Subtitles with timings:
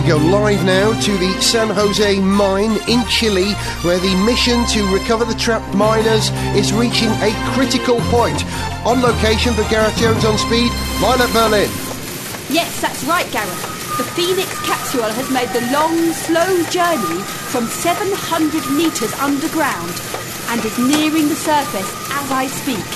[0.00, 3.52] We go live now to the San Jose mine in Chile,
[3.84, 8.40] where the mission to recover the trapped miners is reaching a critical point.
[8.86, 10.72] On location for Gareth Jones on speed,
[11.04, 11.68] Violet Berlin.
[12.48, 13.60] Yes, that's right, Gareth.
[13.98, 17.20] The Phoenix capsule has made the long, slow journey
[17.52, 18.08] from 700
[18.72, 19.92] metres underground
[20.48, 22.86] and is nearing the surface as I speak,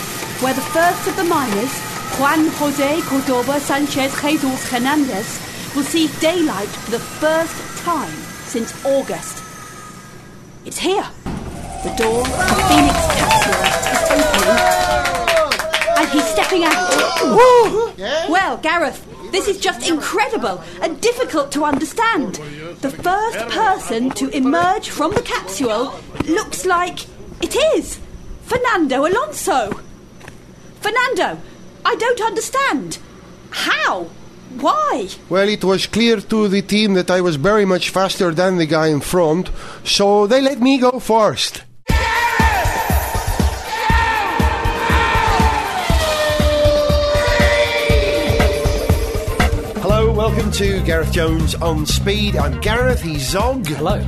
[0.40, 1.74] where the first of the miners,
[2.16, 5.43] Juan Jose Cordoba Sanchez Jesus Hernandez,
[5.74, 8.14] will see daylight for the first time
[8.46, 9.42] since August.
[10.64, 11.06] It's here.
[11.82, 13.60] The door of the Phoenix capsule
[13.92, 14.58] is opening.
[15.98, 16.90] And he's stepping out.
[18.28, 22.36] Well, Gareth, this is just incredible and difficult to understand.
[22.80, 27.06] The first person to emerge from the capsule looks like
[27.42, 27.98] it is
[28.42, 29.80] Fernando Alonso.
[30.80, 31.40] Fernando,
[31.84, 32.98] I don't understand.
[33.50, 34.08] How?
[34.60, 35.08] Why?
[35.28, 38.66] Well, it was clear to the team that I was very much faster than the
[38.66, 39.50] guy in front,
[39.84, 41.62] so they let me go first.
[50.14, 52.36] Welcome to Gareth Jones on Speed.
[52.36, 53.66] I'm Gareth, he's Zog.
[53.66, 53.98] Hello.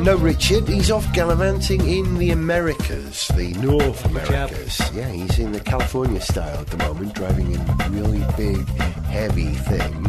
[0.00, 4.04] No, Richard, he's off gallivanting in the Americas, the North.
[4.04, 4.80] Americas.
[4.92, 8.66] Yeah, he's in the California style at the moment, driving a really big,
[9.06, 10.02] heavy thing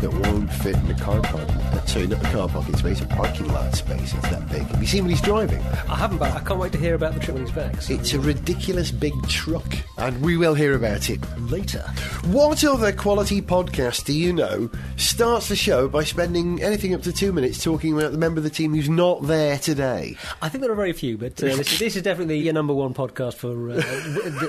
[0.00, 1.48] that won't fit in the car park.
[1.48, 4.14] Uh, sorry, not the car parking space, a parking lot space.
[4.14, 4.62] It's that big.
[4.62, 5.60] Have you seen what he's driving?
[5.88, 7.80] I haven't, but I can't wait to hear about the trip on his back.
[7.82, 9.64] So It's a ridiculous big truck,
[9.96, 11.80] and we will hear about it later.
[12.26, 17.12] What other quality podcast do you know starts the show by spending anything up to
[17.12, 20.16] two minutes talking about the member of the team who's not there today?
[20.42, 22.74] I think there are very few, but uh, this, is, this is definitely your number
[22.74, 23.80] one podcast for uh,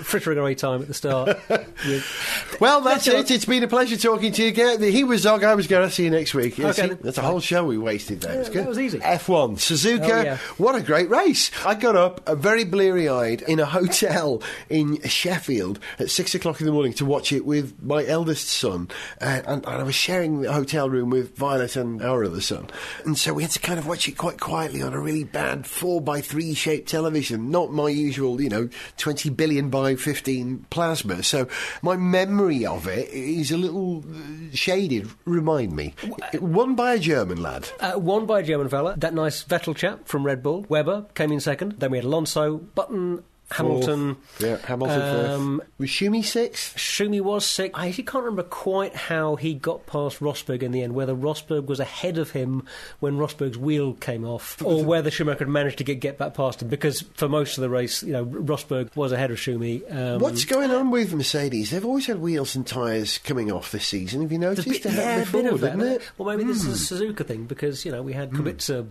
[0.04, 1.40] frittering away time at the start.
[1.50, 3.36] with- Well, that's Let's- it.
[3.36, 4.52] It's been a pleasure talking to you.
[4.52, 4.82] Gareth.
[4.82, 6.60] He was I was going to See you next week.
[6.60, 6.94] Okay, See?
[6.96, 8.34] That's a whole show we wasted there.
[8.34, 8.64] Yeah, It's good.
[8.64, 9.00] that was easy.
[9.00, 10.10] F1, Suzuka.
[10.10, 10.38] Oh, yeah.
[10.58, 11.52] What a great race.
[11.66, 16.66] I got up very bleary eyed in a hotel in Sheffield at six o'clock in
[16.68, 18.88] the morning to watch it with my eldest son.
[19.22, 22.70] Uh, and, and I was sharing the hotel room with Violet and our other son.
[23.06, 25.66] And so we had to kind of watch it quite quietly on a really bad
[25.66, 31.24] 4 by 3 shaped television, not my usual, you know, 20 billion by 15 plasma.
[31.24, 31.48] So
[31.82, 35.10] my memory of it is a little uh, shaded.
[35.30, 35.94] Remind me.
[36.42, 37.70] Won by a German lad.
[37.80, 40.66] Uh, won by a German fella, that nice Vettel chap from Red Bull.
[40.70, 41.76] Webber came in second.
[41.78, 44.18] Then we had Alonso, Button, Hamilton.
[44.40, 45.80] Yeah, Hamilton um, fifth.
[45.80, 46.78] Was Schumi sixth?
[46.78, 47.72] Schumi was sick.
[47.74, 51.66] I actually can't remember quite how he got past Rosberg in the end, whether Rosberg
[51.66, 52.66] was ahead of him
[53.00, 56.62] when Rosberg's wheel came off, or whether Schumacher had managed to get, get back past
[56.62, 59.84] him, because for most of the race, you know, Rosberg was ahead of Schumi.
[59.94, 61.72] Um, What's going on with Mercedes?
[61.72, 64.22] They've always had wheels and tyres coming off this season.
[64.22, 64.68] Have you noticed?
[64.68, 65.80] bit, yeah, a before, bit of that.
[65.80, 66.02] it?
[66.02, 66.24] Hmm.
[66.24, 68.88] Well, maybe this is a Suzuka thing because you know we had Kubica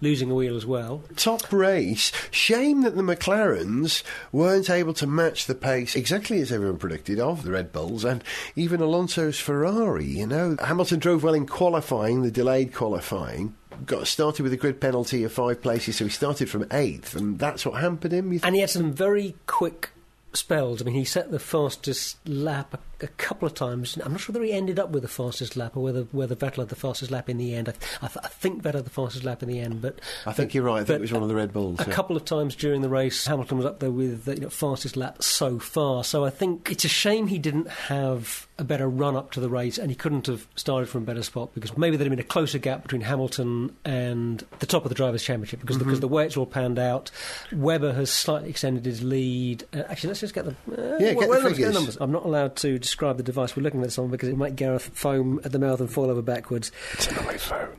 [0.00, 1.02] losing a wheel as well.
[1.16, 2.12] Top race.
[2.30, 3.97] Shame that the McLarens
[4.32, 8.22] weren't able to match the pace exactly as everyone predicted of the Red Bulls and
[8.56, 10.06] even Alonso's Ferrari.
[10.06, 13.54] You know, Hamilton drove well in qualifying, the delayed qualifying.
[13.86, 17.38] Got started with a grid penalty of five places, so he started from eighth, and
[17.38, 18.40] that's what hampered him.
[18.42, 19.90] And he had some very quick
[20.32, 20.82] spells.
[20.82, 23.96] I mean, he set the fastest lap a, couple of times.
[24.02, 26.56] I'm not sure whether he ended up with the fastest lap or whether whether Vettel
[26.56, 27.68] had the fastest lap in the end.
[27.68, 27.72] I,
[28.02, 30.50] I, th- I think Vettel had the fastest lap in the end, but I think
[30.50, 30.80] but- you're right.
[30.80, 31.80] I think it was one of the Red Bulls.
[31.80, 31.92] A yeah.
[31.94, 34.96] couple of times during the race, Hamilton was up there with the you know, fastest
[34.96, 36.04] lap so far.
[36.04, 39.48] So I think it's a shame he didn't have a better run up to the
[39.48, 42.24] race, and he couldn't have started from a better spot because maybe there'd have been
[42.24, 46.08] a closer gap between Hamilton and the top of the drivers' championship because because the
[46.08, 47.10] way it's all panned out,
[47.52, 49.64] Webber has slightly extended his lead.
[49.72, 51.42] Uh, actually, let's just get the uh, Yeah, get where- the where are numbers?
[51.42, 51.74] Get figures.
[51.74, 51.96] numbers.
[52.00, 54.56] I'm not allowed to describe the device we're looking at this on because it might
[54.56, 56.72] Gareth foam at the mouth and fall over backwards.
[56.94, 57.76] It's iPhone.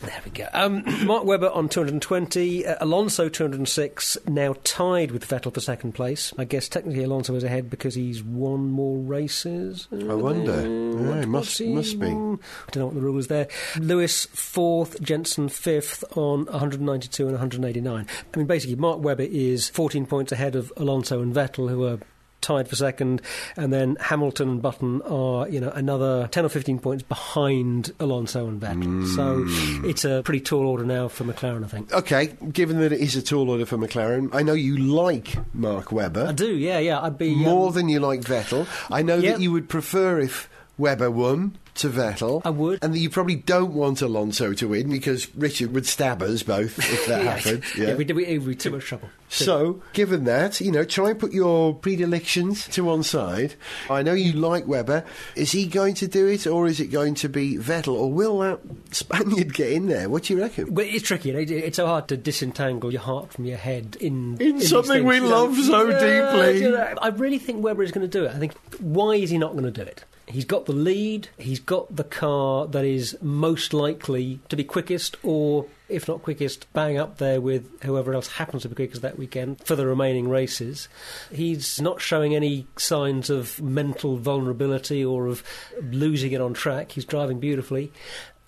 [0.00, 0.46] There we go.
[0.52, 6.32] Um, Mark Webber on 220, uh, Alonso 206, now tied with Vettel for second place.
[6.38, 9.88] I guess technically Alonso is ahead because he's won more races.
[9.90, 10.52] I wonder.
[10.52, 12.06] Uh, Yeah, it must- must be.
[12.08, 13.48] I don't know what the rule is there.
[13.80, 18.06] Lewis fourth, Jenson fifth on 192 and 189.
[18.34, 21.98] I mean, basically, Mark Webber is 14 points ahead of Alonso and Vettel, who are
[22.40, 23.20] tied for second,
[23.56, 28.46] and then Hamilton and Button are, you know, another 10 or 15 points behind Alonso
[28.46, 29.06] and Vettel.
[29.16, 29.44] So
[29.88, 31.92] it's a pretty tall order now for McLaren, I think.
[31.92, 35.90] Okay, given that it is a tall order for McLaren, I know you like Mark
[35.92, 36.26] Webber.
[36.28, 37.00] I do, yeah, yeah.
[37.00, 38.66] I'd be um, more than you like Vettel.
[38.90, 39.34] I know Yep.
[39.36, 42.42] that you would prefer if Webber won to Vettel.
[42.44, 42.82] I would.
[42.82, 47.06] And you probably don't want Alonso to win because Richard would stab us both if
[47.06, 47.62] that happened.
[47.76, 49.08] Yeah, we, we, it would be too much trouble.
[49.28, 53.54] So, given that, you know, try and put your predilections to one side.
[53.90, 55.04] I know you like Webber.
[55.36, 58.38] Is he going to do it, or is it going to be Vettel, or will
[58.40, 58.58] that
[58.90, 60.08] Spaniard get in there?
[60.08, 60.74] What do you reckon?
[60.74, 61.30] Well, it's tricky.
[61.30, 65.04] It- It's so hard to disentangle your heart from your head in In these something
[65.04, 66.74] we love so Yeah, deeply.
[67.00, 68.34] I really think Webber is going to do it.
[68.34, 70.04] I think why is he not going to do it?
[70.28, 71.28] He's got the lead.
[71.38, 76.70] He's got the car that is most likely to be quickest, or if not quickest,
[76.74, 80.28] bang up there with whoever else happens to be quickest that weekend for the remaining
[80.28, 80.88] races.
[81.32, 85.42] He's not showing any signs of mental vulnerability or of
[85.82, 86.92] losing it on track.
[86.92, 87.90] He's driving beautifully.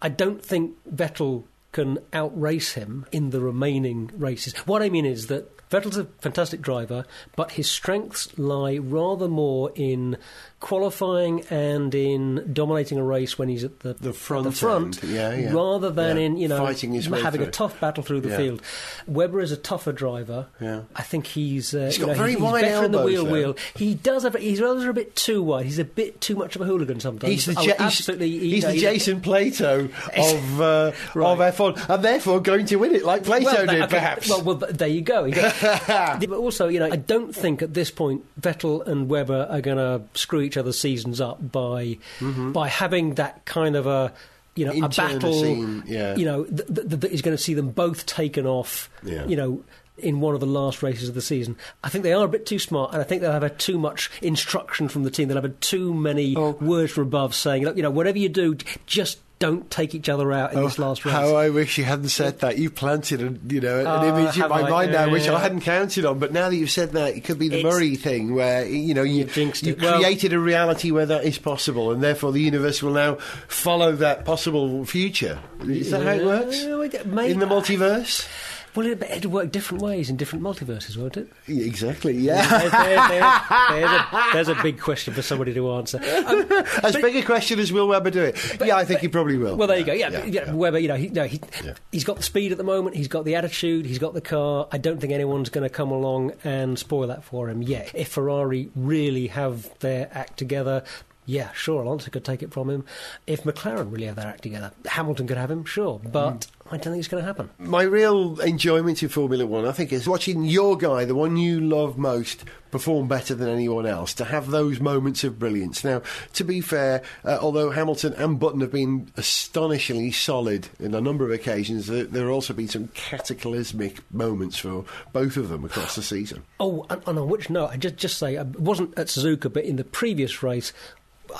[0.02, 4.54] I don't think Vettel can outrace him in the remaining races.
[4.66, 7.04] What I mean is that Vettel's a fantastic driver,
[7.36, 10.18] but his strengths lie rather more in
[10.60, 15.02] qualifying and in dominating a race when he's at the, The front the front.
[15.02, 15.52] Yeah, yeah.
[15.52, 16.22] rather than Yeah.
[16.24, 18.62] in you know having a tough battle through the field.
[19.06, 20.46] Webber is a tougher driver.
[20.60, 20.82] Yeah.
[20.94, 23.24] I think he's uh, He's you got know, very he's wide better in the wheel
[23.24, 23.32] though.
[23.32, 23.56] wheel.
[23.74, 25.64] He does have his elbows are a bit too wide.
[25.64, 27.32] He's a bit too much of a hooligan sometimes.
[27.32, 31.26] He's the, I Ja- he's, absolutely you he's know, the Jason Plato of uh, Right.
[31.32, 34.28] of F1, and therefore going to win it like Plato Well, that- did, okay, perhaps.
[34.28, 35.24] Well, well, there you go.
[35.24, 35.34] You
[35.88, 39.78] but also, you know, I don't think at this point Vettel and Webber are going
[39.78, 42.52] to screw each other's seasons up by mm-hmm.
[42.52, 44.12] by having that kind of a
[44.56, 45.32] you know a battle.
[45.44, 46.16] Internecine, yeah.
[46.16, 48.90] You know, th- th- that is going to see them both taken off.
[49.02, 49.26] Yeah.
[49.26, 49.64] You know.
[49.98, 52.46] In one of the last races of the season, I think they are a bit
[52.46, 55.28] too smart, and I think they'll have had too much instruction from the team.
[55.28, 56.52] They'll have had too many Oh.
[56.52, 58.56] words from above saying, "Look, you know, whatever you do,
[58.86, 61.76] just don't take each other out in this oh, last race." Oh, How I wish
[61.78, 62.58] you hadn't said that.
[62.58, 64.70] You planted a, you know, an Oh, image in my I?
[64.70, 65.34] mind now, Yeah, which yeah.
[65.34, 66.18] I hadn't counted on.
[66.20, 68.94] But now that you've said that, it could be the It's- Murray thing, where you
[68.94, 69.80] know you, You you it.
[69.80, 73.16] Well- created a reality where that is possible, and therefore the universe will now
[73.48, 75.38] follow that possible future.
[75.66, 76.62] Is that how it works
[77.06, 78.28] maybe- in the multiverse?
[78.74, 81.28] Well, it, it'd work different ways in different multiverses, won't it?
[81.46, 82.16] Yeah, Exactly.
[82.16, 82.46] Yeah.
[82.58, 85.98] There's, there- there- there's, a, there's a big question for somebody to answer.
[85.98, 86.46] Um,
[86.82, 88.60] as big a question as will Webber do it?
[88.64, 89.56] yeah, I think he probably will.
[89.56, 89.92] well, there you go.
[89.92, 90.52] Yeah, yeah, yeah, yeah.
[90.52, 91.74] Webber, you know, he, no, he, Yeah.
[91.92, 92.96] he's got the speed at the moment.
[92.96, 93.86] He's got the attitude.
[93.86, 94.68] He's got the car.
[94.70, 97.90] I don't think anyone's going to come along and spoil that for him yet.
[97.94, 100.84] If Ferrari really have their act together.
[101.30, 102.84] Yeah, sure, Alonso could take it from him.
[103.24, 106.82] If McLaren really have their act together, Hamilton could have him, sure, but I don't
[106.82, 107.50] think it's going to happen.
[107.56, 111.60] My real enjoyment in Formula One, I think, is watching your guy, the one you
[111.60, 115.84] love most, perform better than anyone else, to have those moments of brilliance.
[115.84, 121.00] Now, to be fair, uh, although Hamilton and Button have been astonishingly solid in a
[121.00, 125.64] number of occasions, there, there have also been some cataclysmic moments for both of them
[125.64, 126.42] across the season.
[126.58, 129.64] Oh, and, and on which note, I just just say I wasn't at Suzuka, but
[129.64, 130.72] in the previous race.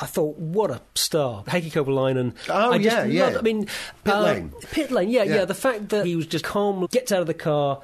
[0.00, 2.34] I thought, what a star, Heikki Kovalainen.
[2.48, 3.24] Oh, I just yeah, yeah.
[3.26, 3.64] loved- I mean,
[4.04, 4.52] Pit uh, lane.
[4.70, 5.08] pit lane.
[5.10, 5.44] Yeah, yeah, Yeah.
[5.44, 7.80] The fact that he was just calm, gets out of the car,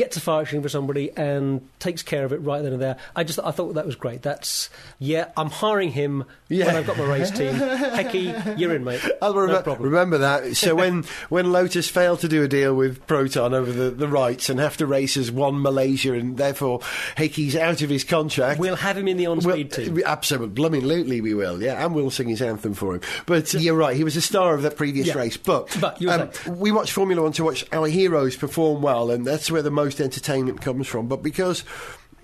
[0.00, 2.96] gets a fire extinguisher for somebody, and takes care of it right then and there.
[3.14, 4.22] I just, I thought that was great.
[4.22, 6.66] That's yeah, I'm hiring him Yeah.
[6.66, 7.54] when I've got my race team.
[7.54, 9.00] Heikki, you're in, mate.
[9.22, 9.90] I'll no remem- problem.
[9.90, 10.56] remember that.
[10.56, 14.48] So when, when Lotus failed to do a deal with Proton over the, the rights
[14.48, 16.80] and have to race as one Malaysia and therefore
[17.16, 18.60] Heikki's out of his contract.
[18.60, 20.02] We'll have him in the on-speed Well, team.
[20.06, 23.00] Absolutely, bloomingly we will, yeah, and we'll sing his anthem for him.
[23.26, 25.14] But you're right, he was a star of that previous Yeah.
[25.18, 25.36] race.
[25.36, 29.50] But, But um, we watch Formula One to watch our heroes perform well, and that's
[29.50, 31.08] where the most entertainment comes from.
[31.08, 31.64] But because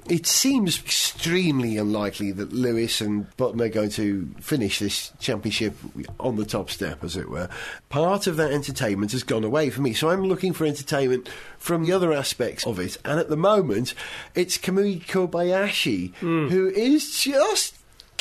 [0.08, 5.74] it seems extremely unlikely that Lewis and Button are going to finish this championship
[6.20, 7.48] on the top step, as it were.
[7.88, 11.84] Part of that entertainment has gone away for me, so I'm looking for entertainment from
[11.84, 12.98] the other aspects of it.
[13.04, 13.94] And at the moment,
[14.36, 16.48] it's Kamui Kobayashi, Hmm.
[16.48, 17.75] who is just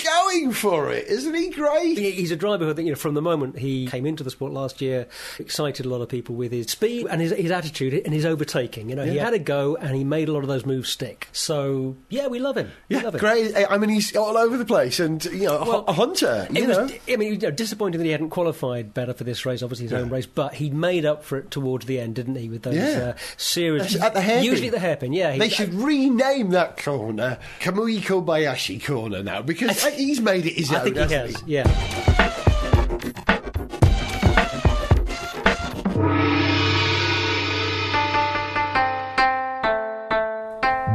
[0.06, 1.98] going for it, isn't he great?
[1.98, 4.30] He's a driver who, I think, you know, from the moment he came into the
[4.32, 5.08] sport last year,
[5.40, 8.90] excited a lot of people with his speed and his, his attitude and his overtaking.
[8.90, 11.28] You know, he had a go and he made a lot of those moves stick.
[11.32, 12.72] So, yeah, we love him.
[12.90, 13.20] We Yeah, love him.
[13.20, 13.54] great.
[13.70, 16.48] I mean, he's all over the place, and you know, a, Well, a hunter.
[16.52, 19.46] You know, was, I mean, you know, disappointing that he hadn't qualified better for this
[19.46, 22.36] race, obviously his own race, but he made up for it towards the end, didn't
[22.36, 22.50] he?
[22.50, 23.14] With those Yeah.
[23.16, 24.46] uh, series, at the hairpin.
[24.46, 25.14] usually at the hairpin.
[25.14, 30.54] Yeah, he- They should rename that corner Kamui Kobayashi corner now because he's made it
[30.54, 30.84] his I own.
[30.84, 31.44] think he hasn't has.
[31.46, 32.76] Yeah.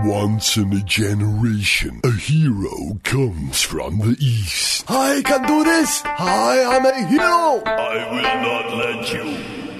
[0.04, 4.84] Once in a generation, a hero comes from the east.
[4.90, 6.02] I can do this.
[6.04, 7.62] I am a hero.
[7.66, 9.24] I will not let you.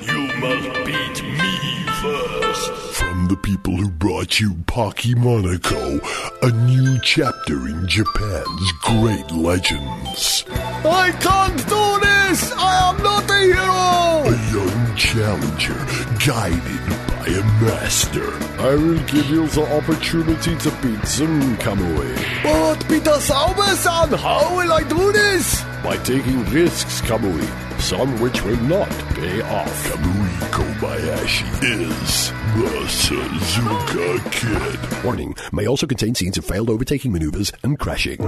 [0.05, 1.60] You must beat me
[2.01, 2.71] first.
[2.95, 6.01] From the people who brought you Pocky Monaco,
[6.43, 10.45] a new chapter in Japan's great legends.
[10.49, 12.53] I can't do this!
[12.53, 14.25] I am not a hero!
[14.27, 15.81] A young challenger
[16.25, 18.33] guided by am master.
[18.61, 22.43] I will give you the opportunity to beat them, Kamui.
[22.43, 25.63] But Peter Sauber-san, how will I do this?
[25.85, 27.47] By taking risks, Kamui,
[27.81, 29.89] some which will not pay off.
[29.89, 35.05] Kamui Kobayashi is the Suzuka Kid.
[35.05, 38.19] Warning, may also contain scenes of failed overtaking maneuvers and crashing.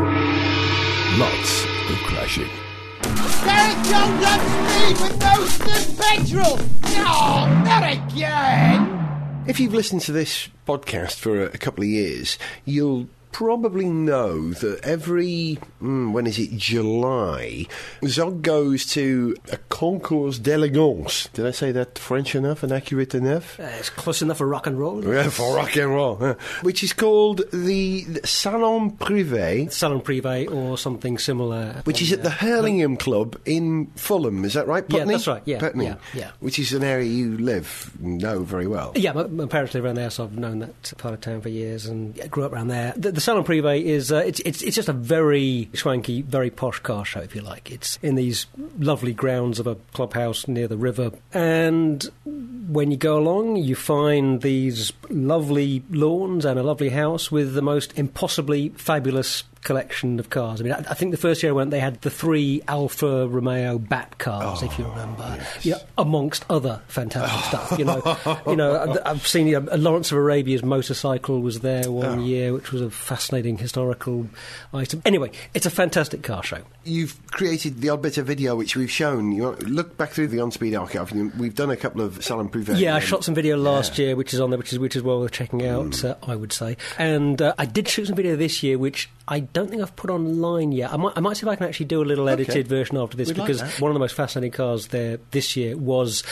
[1.19, 2.72] Lots of crashing.
[3.03, 6.57] Derek Jones on speed with no stiff petrol!
[6.95, 8.99] No, not again!
[9.47, 14.81] If you've listened to this podcast for a couple of years, you'll probably know that
[14.85, 17.67] every mm, when is it July,
[18.07, 21.29] Zog goes to a concours d'elegance.
[21.33, 23.59] Did I say that French enough and accurate enough?
[23.59, 25.03] Uh, it's close enough for rock and roll.
[25.05, 26.17] Yeah, for rock and roll,
[26.63, 29.73] which is called the Salon Privé.
[29.73, 31.81] Salon Privé or something similar.
[31.85, 34.87] Which is at the Hurlingham Club in Fulham, is that right?
[34.87, 34.99] Putney?
[34.99, 35.15] Yeah, Putney?
[35.15, 36.31] that's right, yeah, Putney, yeah, yeah.
[36.41, 38.93] Which is an area you live, know very well.
[38.95, 41.49] Yeah, my, my parents live around there, so I've known that part of town for
[41.49, 42.93] years and grew up around there.
[42.97, 46.81] The, the Salon Privé is uh, it's, it's it's just a very swanky, very posh
[46.81, 47.71] car show, if you like.
[47.71, 48.47] It's in these
[48.81, 54.43] lovely grounds of a clubhouse near the river, and when you go along, you find
[54.43, 60.61] these lovely lawns and a lovely house with the most impossibly fabulous collection of cars.
[60.61, 63.29] I mean, I, I think the first year I went, they had the three Alfa
[63.29, 67.79] Romeo Bat cars, if you remember, you know, amongst other fantastic stuff.
[67.79, 72.21] You know, you know, I've- seen you know, Lawrence of Arabia's motorcycle was there one
[72.25, 74.27] year, which was a fascinating historical
[74.75, 75.01] item.
[75.05, 76.59] Anyway, it's a fantastic car show.
[76.85, 79.31] You've created the odd bit of video which we've shown.
[79.33, 81.13] You look back through the on-speed archive.
[81.13, 82.79] and We've done a couple of Salon Privé.
[82.79, 85.03] Yeah, I shot some video last year, which is on there, which is which is
[85.03, 86.05] well worth checking out.
[86.05, 89.41] Uh, I would say, and uh, I did shoot some video this year, which I
[89.53, 90.93] don't think I've put online yet.
[90.93, 93.17] I might, I might see if I can actually do a little edited version after
[93.17, 93.81] this We'd because that.
[93.81, 96.23] one of the most fascinating cars there this year was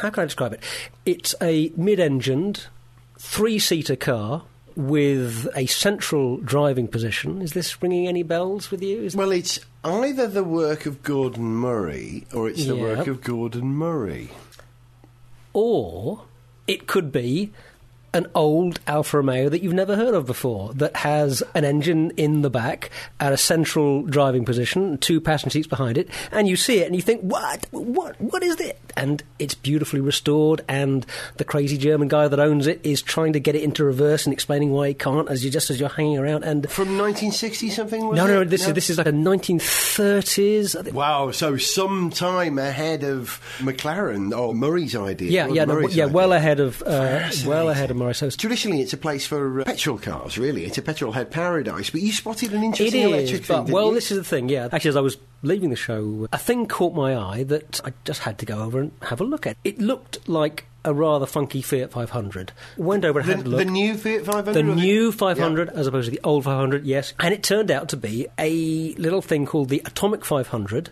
[0.00, 0.60] how can I describe it?
[1.04, 2.66] It's a mid-engined
[3.18, 4.44] three-seater car.
[4.76, 9.02] With a central driving position, is this ringing any bells with you?
[9.04, 12.82] Is Well, it's either the work of Gordon Murray or it's the Yeah.
[12.82, 14.30] work of Gordon Murray.
[15.52, 16.22] or
[16.66, 17.52] it could be
[18.14, 22.42] an old Alfa Romeo that you've never heard of before that has an engine in
[22.42, 22.90] the back
[23.20, 26.94] at a central driving position, two passenger seats behind it, and you see it and
[26.94, 28.78] you think, what, what, what is it?
[28.96, 31.04] And it's beautifully restored, and
[31.36, 34.32] the crazy German guy that owns it is trying to get it into reverse and
[34.32, 36.44] explaining why he can't as you just as you're hanging around.
[36.44, 38.28] And From 1960 something, was no, it?
[38.28, 40.92] no, this is this is like a 1930s.
[40.92, 45.30] Wow, so some time ahead of McLaren or Murray's idea.
[45.30, 48.36] Yeah, yeah, no, yeah, well ahead of uh, well ahead of Morris.
[48.36, 50.64] Traditionally, it's a place for uh, petrol cars, really.
[50.64, 51.90] It's a petrol head paradise.
[51.90, 53.94] But you spotted an It interesting electric is, thing, well, you?
[53.94, 54.48] this is the thing.
[54.48, 57.92] Yeah, actually, as I was leaving the show, a thing caught my eye that I
[58.04, 59.56] just had to go over and have a look at.
[59.64, 62.52] It looked like a rather funky Fiat 500.
[62.76, 63.58] Went over and the, had a look.
[63.58, 64.52] the new Fiat 500?
[64.52, 67.14] The new 500 as opposed to the old 500, yes.
[67.18, 70.90] And it turned out to be a little thing called the Atomik 500,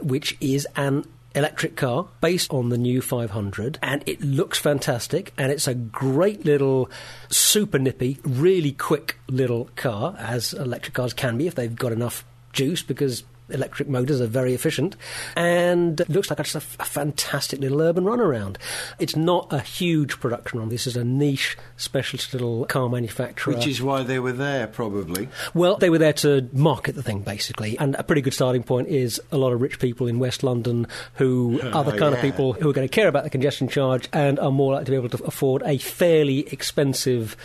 [0.00, 5.50] which is an electric car based on the new 500 and it looks fantastic and
[5.50, 6.90] it's a great little
[7.28, 12.24] super nippy really quick little car as electric cars can be if they've got enough
[12.52, 14.96] juice because electric motors are very efficient
[15.36, 18.56] and looks like just a, f- a fantastic little urban runaround.
[18.98, 20.68] It's not a huge production run.
[20.68, 23.54] This is a niche specialist little car manufacturer.
[23.54, 25.28] Which is why they were there, probably.
[25.54, 27.78] Well, they were there to market the thing, basically.
[27.78, 30.86] And a pretty good starting point is a lot of rich people in West London
[31.14, 33.68] who oh, are the kind of people who are going to care about the congestion
[33.68, 37.36] charge and are more likely to be able to afford a fairly expensive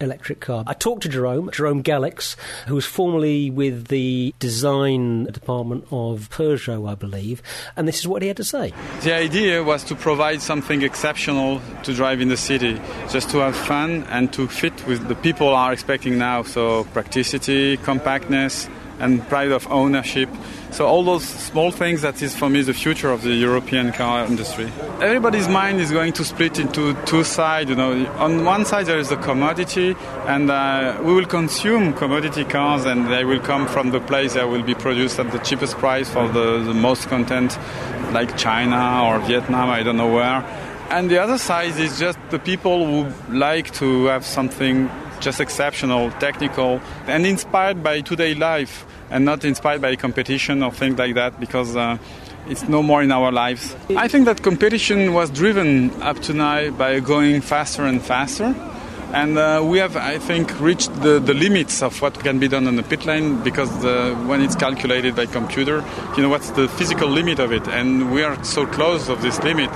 [0.00, 0.64] electric car.
[0.66, 6.88] I talked to Jerome, Jerome Gallix, who was formerly with the design department of Peugeot,
[6.88, 7.42] I believe,
[7.76, 8.72] and this is what he had to say.
[9.02, 13.56] The idea was to provide something exceptional to drive in the city, just to have
[13.56, 16.42] fun and to fit with the people are expecting now.
[16.42, 18.68] So practicity, compactness,
[19.00, 20.28] and pride of ownership.
[20.70, 24.24] So all those small things that is for me the future of the European car
[24.24, 24.70] industry.
[25.00, 27.70] Everybody's mind is going to split into two sides.
[27.70, 32.44] You know, on one side there is the commodity, and uh, we will consume commodity
[32.44, 35.76] cars, and they will come from the place that will be produced at the cheapest
[35.78, 37.58] price for the, the most content,
[38.12, 39.70] like China or Vietnam.
[39.70, 40.44] I don't know where.
[40.90, 44.90] And the other side is just the people who like to have something
[45.20, 50.98] just exceptional, technical, and inspired by today life, and not inspired by competition or things
[50.98, 51.38] like that.
[51.38, 51.98] Because uh,
[52.48, 53.76] It's no more in our lives.
[53.96, 58.54] I think that competition was driven up to now by going faster and faster.
[59.12, 62.66] And uh, we have, I think, reached the, the limits of what can be done
[62.66, 65.84] on the pit lane because the, when it's calculated by computer,
[66.16, 67.66] you know what's the physical limit of it.
[67.68, 69.70] And we are so close of this limit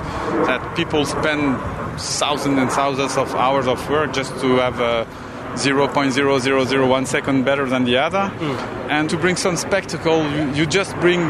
[0.47, 1.59] that people spend
[2.01, 5.07] thousands and thousands of hours of work just to have a
[5.55, 8.31] 0.0001 second better than the other.
[8.89, 11.21] And to bring some spectacle, you, you just bring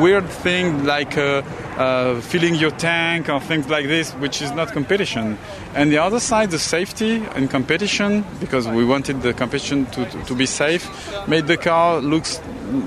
[0.00, 1.42] weird thing like uh,
[1.76, 5.38] uh, filling your tank or things like this, which is not competition.
[5.74, 10.24] And the other side, the safety and competition, because we wanted the competition to, to,
[10.24, 10.88] to be safe,
[11.26, 12.40] made the car looks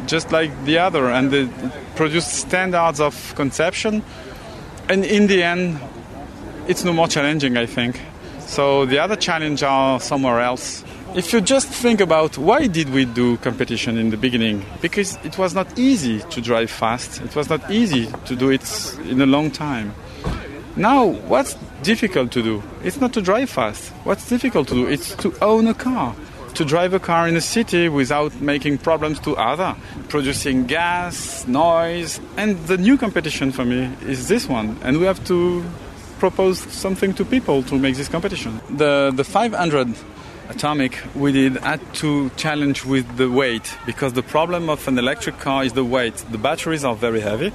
[0.06, 1.50] just like the other, and it
[1.96, 4.04] produced standards of conception.
[4.90, 5.80] And in the end,
[6.68, 8.00] it's no more challenging, I think.
[8.52, 10.84] So the other challenge are somewhere else.
[11.16, 14.66] If you just think about why did we do competition in the beginning?
[14.82, 17.22] Because it was not easy to drive fast.
[17.22, 19.96] It was not easy to do it in a long time.
[20.76, 22.62] Now, what's difficult to do?
[22.84, 23.88] It's not to drive fast.
[24.04, 24.86] What's difficult to do?
[24.86, 26.14] It's to own a car.
[26.56, 29.78] To drive a car in a city without making problems to other,
[30.10, 34.78] producing gas, noise, and the new competition for me is this one.
[34.84, 35.64] And we have to
[36.22, 38.62] propose something to people to make this competition.
[38.70, 39.88] The the 500
[40.50, 45.40] Atomik we did had to challenge with the weight because the problem of an electric
[45.40, 46.18] car is the weight.
[46.30, 47.52] The batteries are very heavy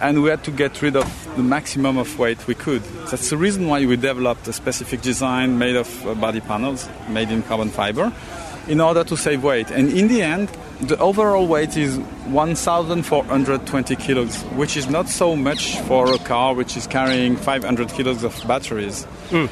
[0.00, 2.82] and we had to get rid of the maximum of weight we could.
[3.10, 7.30] That's the reason why we developed a specific design made of uh, body panels made
[7.30, 8.12] in carbon fiber
[8.70, 9.70] in order to save weight.
[9.70, 10.48] And in the end,
[10.80, 16.76] the overall weight is 1,420 kilos, which is not so much for a car which
[16.76, 19.04] is carrying 500 kilos of batteries.
[19.30, 19.46] Hmm.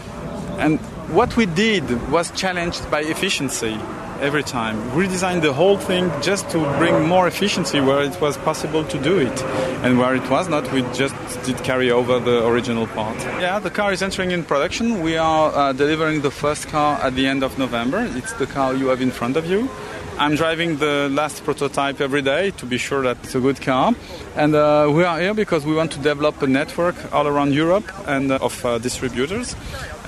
[0.59, 0.79] And
[1.15, 3.79] what we did was challenged by efficiency
[4.21, 4.77] every time.
[4.97, 8.99] We redesigned the whole thing just to bring more efficiency where it was possible to
[8.99, 9.43] do it.
[9.85, 13.17] And where it was not, we just did carry over the original part.
[13.41, 15.01] Yeah, the car is entering in production.
[15.03, 18.09] We are uh, delivering the first car at the end of November.
[18.17, 19.71] It's the car you have in front of you.
[20.19, 23.95] I'm driving the last prototype every day to be sure that it's a good car.
[24.35, 27.89] And uh, we are here because we want to develop a network all around Europe
[28.09, 29.55] and uh, of uh, distributors.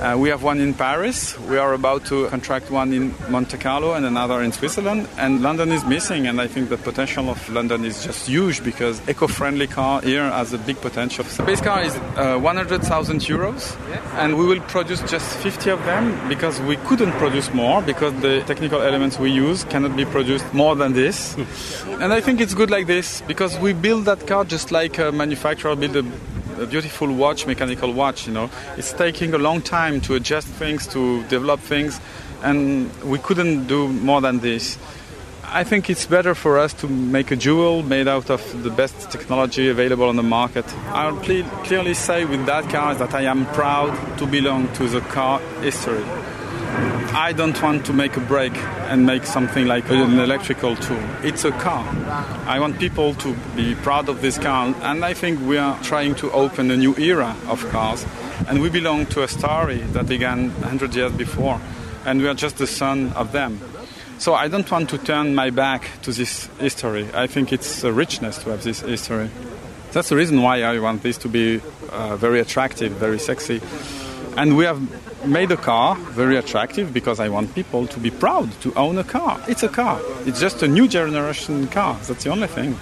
[0.00, 1.38] Uh, we have one in Paris.
[1.40, 5.06] We are about to contract one in Monte Carlo and another in Switzerland.
[5.18, 6.26] And London is missing.
[6.26, 10.54] And I think the potential of London is just huge because eco-friendly car here has
[10.54, 11.24] a big potential.
[11.24, 13.76] The base car is uh, 100,000 euros,
[14.14, 18.40] and we will produce just 50 of them because we couldn't produce more because the
[18.46, 21.36] technical elements we use cannot be produced more than this.
[22.00, 25.12] and I think it's good like this because we build that car just like a
[25.12, 26.02] manufacturer build a
[26.60, 28.50] a beautiful watch, mechanical watch, you know.
[28.76, 32.00] It's taking a long time to adjust things, to develop things,
[32.42, 34.78] and we couldn't do more than this.
[35.52, 39.10] I think it's better for us to make a jewel made out of the best
[39.10, 40.64] technology available on the market.
[40.90, 45.00] I'll cle- clearly say with that car that I am proud to belong to the
[45.00, 46.04] car history.
[47.12, 48.56] I don't want to make a break
[48.88, 51.02] and make something like an electrical tool.
[51.22, 51.84] It's a car.
[52.46, 56.14] I want people to be proud of this car, and I think we are trying
[56.16, 58.06] to open a new era of cars.
[58.48, 61.60] And we belong to a story that began 100 years before,
[62.04, 63.60] and we are just the son of them.
[64.18, 67.08] So I don't want to turn my back to this history.
[67.12, 69.30] I think it's a richness to have this history.
[69.92, 73.60] That's the reason why I want this to be uh, very attractive, very sexy.
[74.36, 74.80] And we have
[75.26, 79.04] made a car very attractive because I want people to be proud to own a
[79.04, 79.40] car.
[79.48, 80.00] It's a car.
[80.26, 81.98] It's just a new generation car.
[82.06, 82.76] That's the only thing.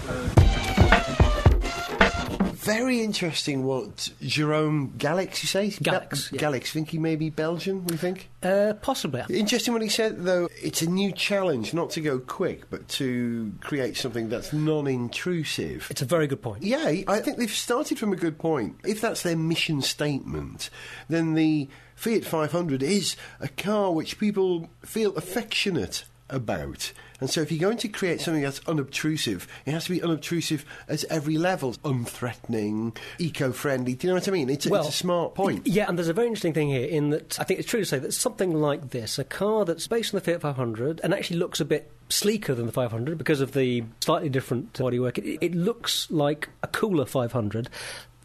[2.68, 5.70] Very interesting what Jerome Gallix, you say?
[5.70, 6.38] Gallix, yeah.
[6.38, 6.66] Gallix.
[6.70, 8.28] Think he may be Belgian, we think?
[8.42, 9.22] Uh, possibly.
[9.30, 10.50] Interesting what he said, though.
[10.62, 15.86] It's a new challenge, not to go quick, but to create something that's non intrusive.
[15.90, 16.62] It's a very good point.
[16.62, 18.78] Yeah, I think they've started from a good point.
[18.84, 20.68] If that's their mission statement,
[21.08, 26.92] then the Fiat 500 is a car which people feel affectionate about.
[27.20, 30.64] And so if you're going to create something that's unobtrusive, it has to be unobtrusive
[30.88, 31.72] at every level.
[31.84, 33.94] Unthreatening, eco-friendly.
[33.94, 34.48] Do you know what I mean?
[34.48, 35.66] It's, a- it's a smart point.
[35.66, 37.86] Yeah, and there's a very interesting thing here in that I think it's true to
[37.86, 41.38] say that something like this, a car that's based on the Fiat 500 and actually
[41.40, 45.54] looks a bit sleeker than the 500 because of the slightly different bodywork, it, it
[45.56, 47.68] looks like a cooler 500.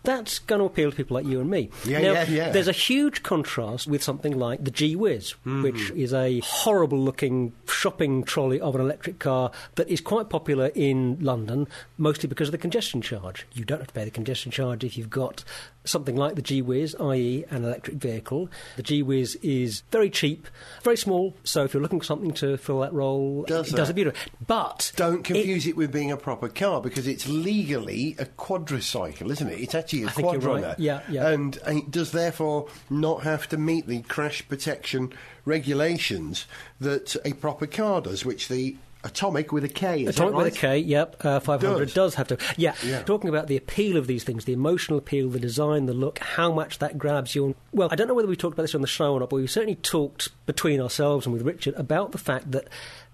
[0.03, 1.69] That's going to appeal to people like you and me.
[1.85, 2.49] Yeah, now, yeah, yeah.
[2.49, 5.63] There's a huge contrast with something like the G Wiz, hmm.
[5.63, 10.71] which is a horrible looking shopping trolley of an electric car that is quite popular
[10.75, 13.47] in London, mostly because of the congestion charge.
[13.53, 15.43] You don't have to pay the congestion charge if you've got
[15.85, 18.49] something like the G Wiz, i.e., an electric vehicle.
[18.77, 20.47] The G Wiz is very cheap,
[20.83, 23.87] very small, so if you're looking for something to fill that role, Does it does
[23.87, 23.91] that.
[23.91, 24.19] a beautiful.
[24.45, 29.47] But Don't confuse it, with being a proper car because it's legally a quadricycle, isn't
[29.49, 29.59] it?
[29.59, 30.41] It's actually a I you're right.
[30.63, 30.75] quadrunner.
[30.77, 31.27] Yeah, yeah.
[31.29, 35.13] And it does therefore not have to meet the crash protection
[35.45, 36.45] regulations
[36.79, 40.03] that a proper car does, which the Atomik with a K.
[40.03, 41.93] Is Atomik that with a K, yep, uh, 500 Does.
[41.93, 42.15] does.
[42.15, 42.37] have to.
[42.57, 43.03] Yeah, Yeah.
[43.03, 46.51] talking about the appeal of these things, the emotional appeal, the design, the look, how
[46.53, 47.55] much that grabs you.
[47.73, 49.35] Well, I don't know whether we talked about this on the show or not, but
[49.37, 52.67] we certainly talked between ourselves and with Richard about the fact that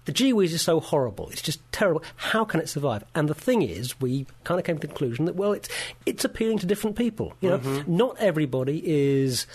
[0.06, 1.28] the G is so horrible.
[1.30, 2.02] It's just terrible.
[2.16, 3.04] How can it survive?
[3.14, 5.68] And the thing is, we kind of came to the conclusion that, well, it's,
[6.06, 7.34] it's appealing to different people.
[7.40, 7.96] You know, Mm-hmm.
[7.96, 9.46] not everybody is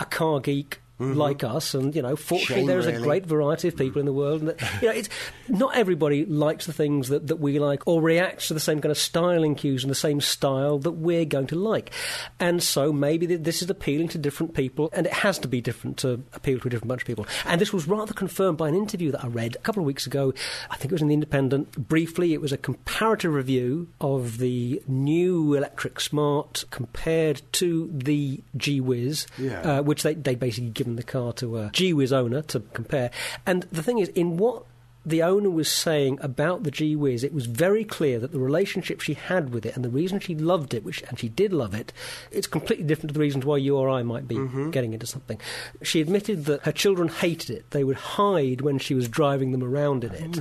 [0.00, 0.80] a car geek.
[0.96, 4.06] Like us, and you know, fortunately, Shame, there is a great variety of people in
[4.06, 5.08] the world, and that, you know, it's
[5.48, 8.92] not everybody likes the things that, that we like or reacts to the same kind
[8.92, 11.90] of styling cues and the same style that we're going to like,
[12.38, 15.60] and so maybe th- this is appealing to different people, and it has to be
[15.60, 17.26] different to appeal to a different bunch of people.
[17.44, 20.06] And this was rather confirmed by an interview that I read a couple of weeks
[20.06, 20.32] ago.
[20.70, 21.72] I think it was in the Independent.
[21.88, 28.80] Briefly, it was a comparative review of the new electric Smart compared to the G
[28.80, 29.60] Wiz, Yeah.
[29.78, 33.10] uh, which they they basically given the car to uh, a G-Wiz owner to compare.
[33.46, 34.64] And the thing is, in what
[35.06, 39.14] the owner was saying about the G-Wiz, it was very clear that the relationship she
[39.14, 41.92] had with it and the reason she loved it, which and she did love it,
[42.30, 44.36] it's completely different to the reasons why you or I might be
[44.70, 45.38] getting into something.
[45.82, 47.70] She admitted that her children hated it.
[47.70, 50.40] They would hide when she was driving them around in it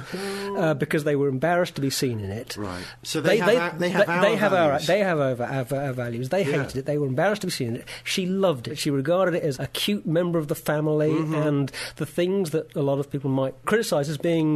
[0.58, 2.56] uh, because they were embarrassed to be seen in it.
[2.58, 2.84] Right.
[3.04, 4.88] So they have our- they have our they have our values.
[4.88, 6.30] they have our, our, our values.
[6.30, 6.62] They Yeah.
[6.63, 6.86] hated it.
[6.86, 7.88] They were embarrassed to be seen in it.
[8.04, 8.78] She loved it.
[8.78, 11.34] She regarded it as a cute member of the family, Mm-hmm.
[11.36, 14.53] and the things that a lot of people might criticise as being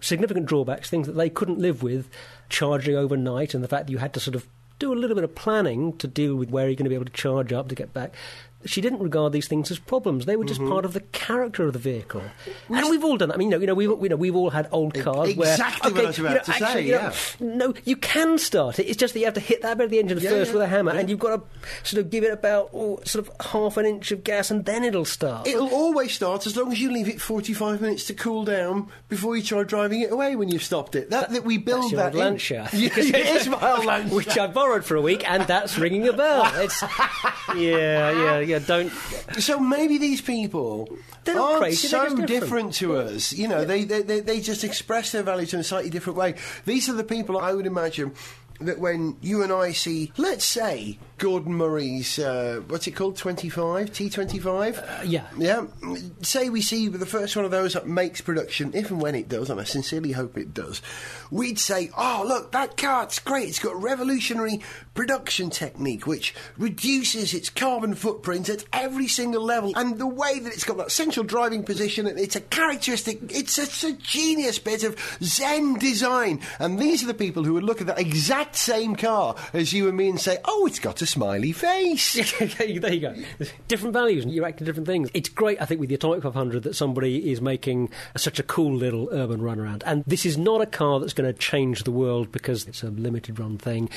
[0.00, 2.08] significant drawbacks, things that they couldn't live with,
[2.48, 4.46] charging overnight, and the fact that you had to sort of
[4.78, 7.04] do a little bit of planning to deal with where you're going to be able
[7.04, 8.14] to charge up to get back.
[8.66, 10.26] She didn't regard these things as problems.
[10.26, 10.70] They were just Mm-hmm.
[10.72, 12.22] part of the character of the vehicle,
[12.68, 13.36] and we've all done that.
[13.36, 15.52] I mean, you know, you know, we've, you know, we've all had old cars where
[15.52, 17.56] exactly what I was about you know, to say, actually, you know, yeah.
[17.56, 18.86] no, you can start it.
[18.86, 20.54] It's just that you have to hit that bit of the engine Yeah, first yeah,
[20.58, 23.46] with a hammer, and you've got to sort of give it about oh, sort of
[23.46, 25.46] half an inch of gas, and then it'll start.
[25.46, 29.36] It'll always start as long as you leave it 45 minutes to cool down before
[29.36, 31.08] you try driving it away when you've stopped it.
[31.10, 32.14] That, that we build that old.
[32.16, 32.68] Lancia.
[32.74, 34.14] It is my old Lancia.
[34.14, 36.50] Which I borrowed for a week, and that's ringing a bell.
[36.56, 36.82] It's,
[37.56, 38.58] yeah, yeah, yeah.
[38.58, 38.90] Don't.
[39.38, 40.88] So maybe these people
[41.24, 42.74] They're not aren't crazy, so just different.
[42.74, 43.32] to us.
[43.32, 46.34] You know, they, they, they, they just express their values in a slightly different way.
[46.64, 48.12] These are the people I would imagine
[48.60, 53.90] that when you and I see, let's say, Gordon Murray's, uh, what's it called, 25,
[53.90, 55.02] T25?
[55.06, 55.26] yeah.
[55.36, 55.66] Yeah.
[56.22, 59.28] Say we see the first one of those that makes production, if and when it
[59.28, 60.82] does, and I sincerely hope it does,
[61.30, 63.48] we'd say, oh, look, that car, it's great.
[63.48, 64.60] It's got revolutionary
[65.00, 69.72] production technique which reduces its carbon footprint at every single level.
[69.74, 73.82] And the way that it's got that central driving position, and it's a characteristic, it's
[73.82, 76.42] a genius bit of Zen design.
[76.58, 79.88] And these are the people who would look at that exact same car as you
[79.88, 82.12] and me and say, oh, it's got a smiley face.
[82.58, 83.14] there you go.
[83.68, 85.08] Different values, and you act to different things.
[85.14, 88.74] It's great, I think, with the Atomik 500 that somebody is making such a cool
[88.74, 89.82] little urban runaround.
[89.86, 92.90] And this is not a car that's going to change the world because it's a
[92.90, 93.88] limited run thing.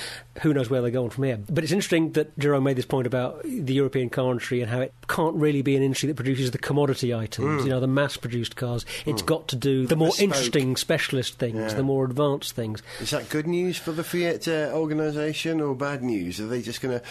[0.44, 1.38] Who knows where they're going from here?
[1.50, 4.80] But it's interesting that Jerome made this point about the European car industry and how
[4.80, 8.16] it can't really be an industry that produces the commodity items, you know, the mass
[8.18, 8.86] produced cars.
[9.06, 10.24] It's got to do the more Bespoke.
[10.24, 11.74] interesting specialist things, Yeah.
[11.74, 12.82] the more advanced things.
[13.02, 16.40] Is that good news for the Fiat uh, organisation or bad news?
[16.40, 17.06] Are they just going to,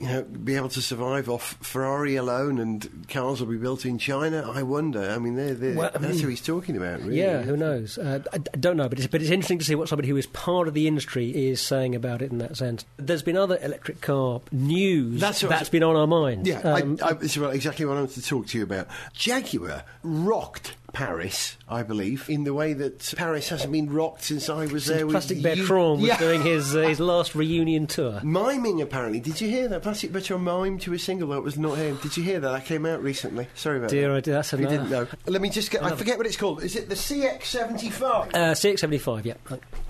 [0.00, 3.98] you know, be able to survive off Ferrari alone and cars will be built in
[3.98, 4.50] China?
[4.52, 5.10] I wonder.
[5.10, 7.18] I mean, they're, they're, Well, I that's mean- who he's talking about, really.
[7.18, 7.98] Yeah, who knows?
[7.98, 10.16] Uh, I, I don't know, but it's, but it's interesting to see what somebody who
[10.16, 12.84] is part of the industry is saying about it in that sense.
[12.96, 16.48] There's been other electric car news That's that's, what I was- been on our minds.
[16.48, 18.88] Yeah, Um, I, I, it's about exactly what I wanted to talk to you about.
[19.14, 24.66] Jaguar rocked Paris, I believe, in the way that Paris hasn't been rocked since I
[24.66, 25.42] was there with Plastic you.
[25.42, 26.18] Bertrand was Yeah.
[26.18, 28.20] doing his uh, his last reunion tour.
[28.22, 29.20] Miming, apparently.
[29.20, 29.82] Did you hear that?
[29.82, 31.96] Plastic Bertrand mime to a single that was not him.
[32.02, 32.50] Did you hear that?
[32.50, 33.46] That came out recently.
[33.54, 34.16] Sorry about Dear, that.
[34.16, 35.06] I did- that's If you another- didn't know.
[35.26, 35.82] Let me just get.
[35.82, 36.62] I forget what it's called.
[36.62, 38.34] Is it the C-X75?
[38.34, 39.34] Uh, C-X75, yeah.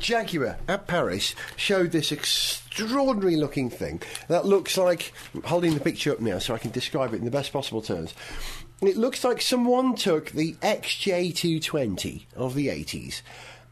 [0.00, 5.12] Jaguar at Paris showed this extraordinary looking thing that looks like.
[5.44, 8.14] Holding the picture up now so I can describe it in the best possible terms.
[8.82, 13.22] It looks like someone took the XJ220 of the 80s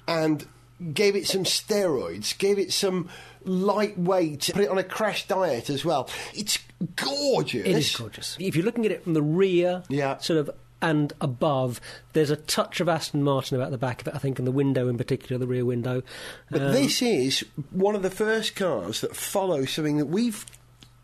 [0.08, 0.46] and
[0.92, 3.08] gave it some steroids, gave it some
[3.44, 6.08] lightweight, put it on a crash diet as well.
[6.34, 6.58] It's
[6.96, 7.66] gorgeous.
[7.66, 8.36] It is gorgeous.
[8.40, 10.16] If you're looking at it from the rear, Yeah.
[10.18, 10.50] sort of,
[10.82, 11.80] and above,
[12.12, 14.50] there's a touch of Aston Martin about the back of it, I think, in the
[14.50, 16.02] window in particular, the rear window.
[16.50, 20.44] But Um, this is one of the first cars that follows something that we've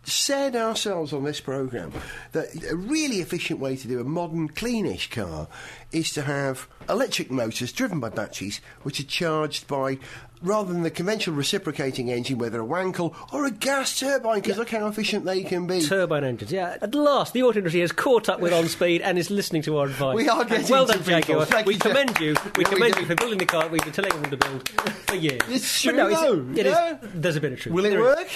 [0.05, 1.93] said ourselves on this programme
[2.33, 5.49] that a really efficient way to do a modern, cleanish car
[5.93, 9.99] is to have electric motors driven by batteries which are charged by.
[10.43, 14.71] Rather than the conventional reciprocating engine, whether a Wankel or a gas turbine, because look
[14.71, 15.83] how efficient they can be.
[15.83, 16.79] Turbine engines, yeah.
[16.81, 19.77] At last, the auto industry has caught up with On Speed and is listening to
[19.77, 20.17] our advice.
[20.17, 21.03] We are And getting well to done.
[21.03, 21.47] Jaguar.
[21.67, 22.35] We you, commend you.
[22.57, 23.01] We Yeah, commend do.
[23.01, 25.41] you for building the car we've been telling them to build for years.
[25.49, 26.97] It's But true, no, it's, it is- yeah.
[27.03, 27.75] There's a bit of truth.
[27.75, 28.17] Will it There is.
[28.17, 28.29] work?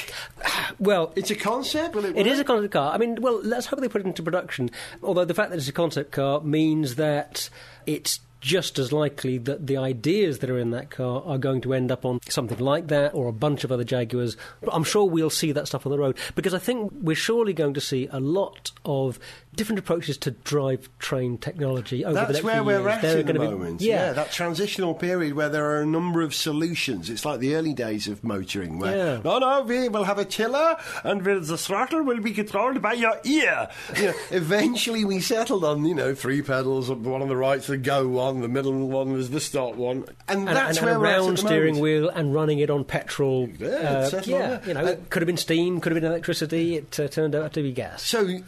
[0.78, 1.94] Well, It's a concept.
[1.94, 2.16] Will it work?
[2.18, 2.92] It is a concept car.
[2.92, 4.70] I mean, well, let's hope they put it into production.
[5.02, 7.48] Although the fact that it's a concept car means that
[7.86, 11.72] it's just as likely that the ideas that are in that car are going to
[11.72, 14.36] end up on something like that or a bunch of other Jaguars.
[14.60, 17.54] But I'm sure we'll see that stuff on the road because I think we're surely
[17.54, 19.18] going to see a lot of
[19.56, 23.04] different approaches to drive-train technology over the That's next where few we're years.
[23.04, 23.80] at in the be- moment.
[23.80, 24.08] yeah.
[24.08, 27.08] yeah, that transitional period where there are a number of solutions.
[27.08, 29.20] It's like the early days of motoring, where Yeah.
[29.24, 33.18] no, no, we will have a tiller, and the throttle will be controlled by your
[33.24, 33.68] ear.
[33.96, 37.76] You know, eventually, we settled on you know three pedals, one on the right, the
[37.78, 40.98] go one, the middle one was the stop one, and, and, that's and, where and
[40.98, 41.82] a we're at at round the steering moment.
[41.82, 43.48] wheel and running it on petrol.
[43.58, 46.76] Yeah, uh, yeah, you know, Uh, it could have been steam, could have been electricity.
[46.76, 48.02] It uh, turned out to be gas.
[48.02, 48.26] So.
[48.26, 48.42] i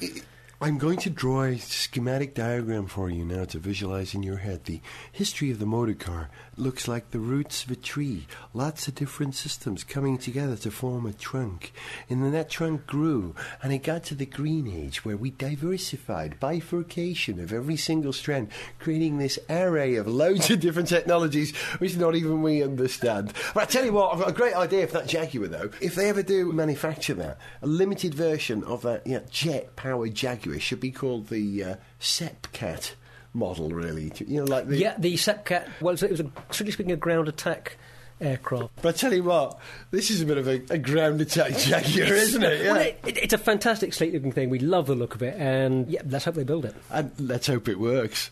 [0.58, 4.64] I'm going to draw a schematic diagram for you now to visualize in your head.
[4.64, 4.80] The
[5.12, 8.26] history of the motor car looks like the roots of a tree.
[8.54, 11.72] Lots of different systems coming together to form a trunk.
[12.08, 16.40] And then that trunk grew, and it got to the green age where we diversified,
[16.40, 22.14] bifurcation of every single strand, creating this array of loads of different technologies which not
[22.14, 23.32] even we understand.
[23.54, 25.70] But I tell you what, I've got a great idea for that Jaguar though.
[25.80, 30.80] If they ever do manufacture that, a limited version of that yeah, jet-powered Jaguar should
[30.80, 32.94] be called the uh, SEPECAT
[33.36, 34.10] model, really.
[34.26, 35.68] You know, like the Yeah, the SEPECAT.
[35.80, 37.76] Well, it was a, strictly speaking a ground attack
[38.20, 38.70] aircraft.
[38.82, 39.58] But I tell you what,
[39.90, 42.64] this is a bit of a, a ground attack Jaguar, isn't it?
[42.64, 42.72] Yeah.
[42.72, 44.48] Well, it, it, it's a fantastic, sleek-looking thing.
[44.50, 46.74] We love the look of it, and yeah, let's hope they build it.
[46.90, 48.30] and let's hope it works.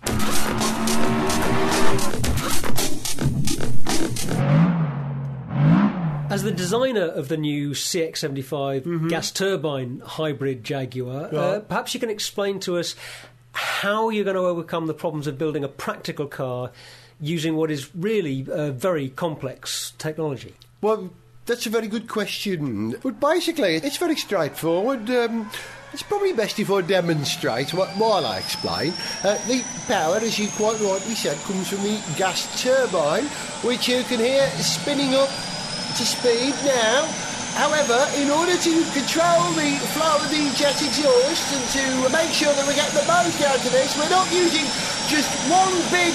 [6.31, 9.09] As the designer of the new C-X75 Mm-hmm.
[9.09, 12.97] gas turbine hybrid Jaguar, uh, perhaps you can explain to us
[13.55, 16.71] how are you're going to overcome the problems of building a practical car
[17.21, 20.55] using what is really uh, very complex technology.
[20.81, 21.11] Well,
[21.47, 22.97] that's a very good question.
[23.03, 25.09] But basically, it's very straightforward.
[25.11, 25.51] Um,
[25.93, 28.93] it's probably best if I demonstrate what, while I explain.
[29.23, 33.27] Uh, the power, as you quite rightly said, comes from the gas turbine,
[33.63, 37.34] which you can hear spinning up to speed now.
[37.55, 42.51] However, in order to control the flow of the jet exhaust and to make sure
[42.51, 44.67] that we get the most out of this, we're not using
[45.07, 46.11] just one big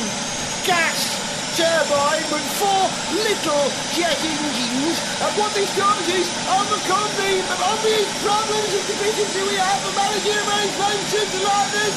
[0.67, 1.15] gas
[1.55, 2.83] turbine, but four
[3.23, 4.99] little jet engines.
[5.23, 10.35] And what this does is overcome the obvious problems of deficiency we have of managing
[10.43, 11.07] arrangements
[11.39, 11.95] like this,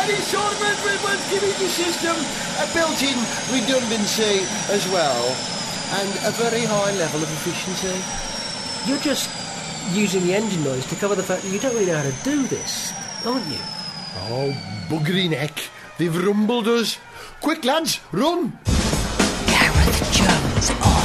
[0.00, 2.16] and it's sort of it was giving the system
[2.56, 3.20] a built-in
[3.52, 5.36] redundancy as well,
[5.92, 7.98] and a very high level of efficiency.
[8.88, 9.28] You're just
[9.92, 12.24] using the engine noise to cover the fact that you don't really know how to
[12.24, 12.92] do this,
[13.26, 13.58] aren't you?
[14.30, 14.54] Oh,
[14.88, 15.68] buggery neck.
[15.98, 16.98] They've rumbled us.
[17.40, 18.58] Quick, lads, run!
[19.46, 20.99] Gareth Jones on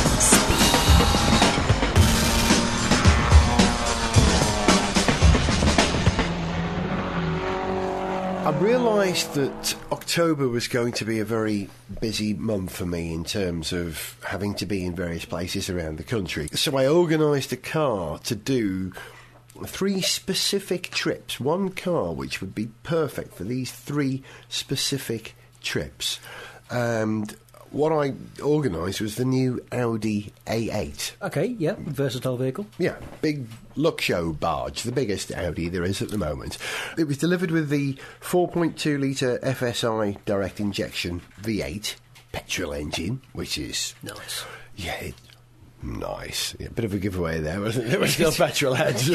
[8.46, 11.68] I realised that October was going to be a very
[12.00, 16.04] busy month for me in terms of having to be in various places around the
[16.04, 16.48] country.
[16.54, 18.94] So I organised a car to do
[19.66, 21.40] three specific trips.
[21.40, 26.20] One car which would be perfect for these three specific trips.
[26.70, 27.36] And
[27.72, 31.14] what I organised was the new Audi A8.
[31.24, 32.68] Okay, yeah, versatile vehicle.
[32.78, 33.48] Yeah, big
[34.00, 36.58] show barge, the biggest Audi there is at the moment.
[36.98, 41.96] It was delivered with the 4.2 litre FSI direct injection V8
[42.32, 44.46] petrol engine, which is Nice.
[44.76, 44.96] yeah.
[44.96, 45.16] It,
[45.84, 46.56] Nice.
[46.58, 47.90] Yeah, bit of a giveaway there, wasn't it?
[47.92, 49.08] There was still petrol heads.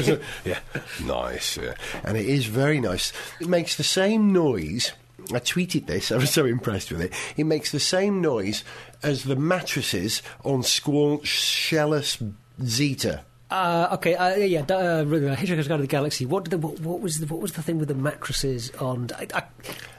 [0.44, 0.60] yeah,
[1.04, 1.56] nice.
[1.56, 1.74] Yeah.
[2.04, 3.12] And it is very nice.
[3.40, 4.92] It makes the same noise.
[5.32, 6.12] I tweeted this.
[6.12, 7.12] I was so impressed with it.
[7.36, 8.62] It makes the same noise
[9.02, 13.24] as the mattresses on Squornshellous Zeta.
[13.50, 16.24] Uh, okay, uh, yeah, uh, Hitchhiker's Guide to the Galaxy.
[16.24, 19.08] What, did the, what, what was the, what was the thing with the mattresses on?
[19.18, 19.42] I, I,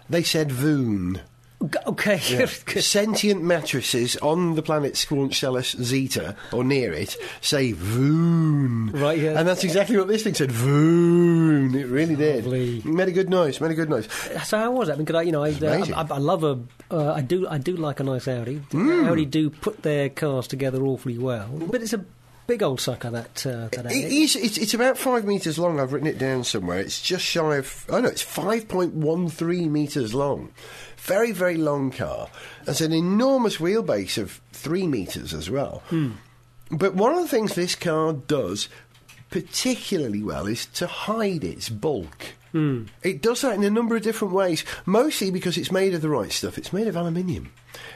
[0.10, 1.22] They said Voon.
[1.86, 2.20] Okay,
[2.66, 2.84] good.
[2.84, 8.92] Sentient mattresses on the planet Squornshellous Zeta, or near it, say voon.
[8.92, 9.38] Right, yeah.
[9.38, 11.76] And that's exactly what this thing said, voon.
[11.76, 12.46] It really did.
[12.46, 12.80] Lovely.
[12.80, 14.08] It made a good noise, made a good noise.
[14.46, 14.96] So how was that?
[14.96, 15.86] I mean, could I, you know, I, uh.
[15.96, 16.60] I, I love a,
[16.90, 18.56] uh, I do, I do like a nice Audi.
[18.72, 19.08] Hmm.
[19.08, 22.04] Audi do put their cars together awfully well, but it's a
[22.52, 24.24] big old sucker that uh, that It Audi.
[24.24, 25.80] it's, it's about five metres long.
[25.80, 26.80] I've written it down somewhere.
[26.80, 30.52] It's just shy of, I oh know it's 5.13 metres long.
[30.98, 32.30] Very, very long car.
[32.68, 35.82] It's an enormous wheelbase of three metres as well.
[36.70, 38.68] But one of the things this car does
[39.30, 42.34] particularly well is to hide its bulk.
[42.52, 42.84] Hmm.
[43.04, 46.10] It does that in a number of different ways, mostly because it's made of the
[46.10, 46.58] right stuff.
[46.58, 47.52] It's made of aluminium.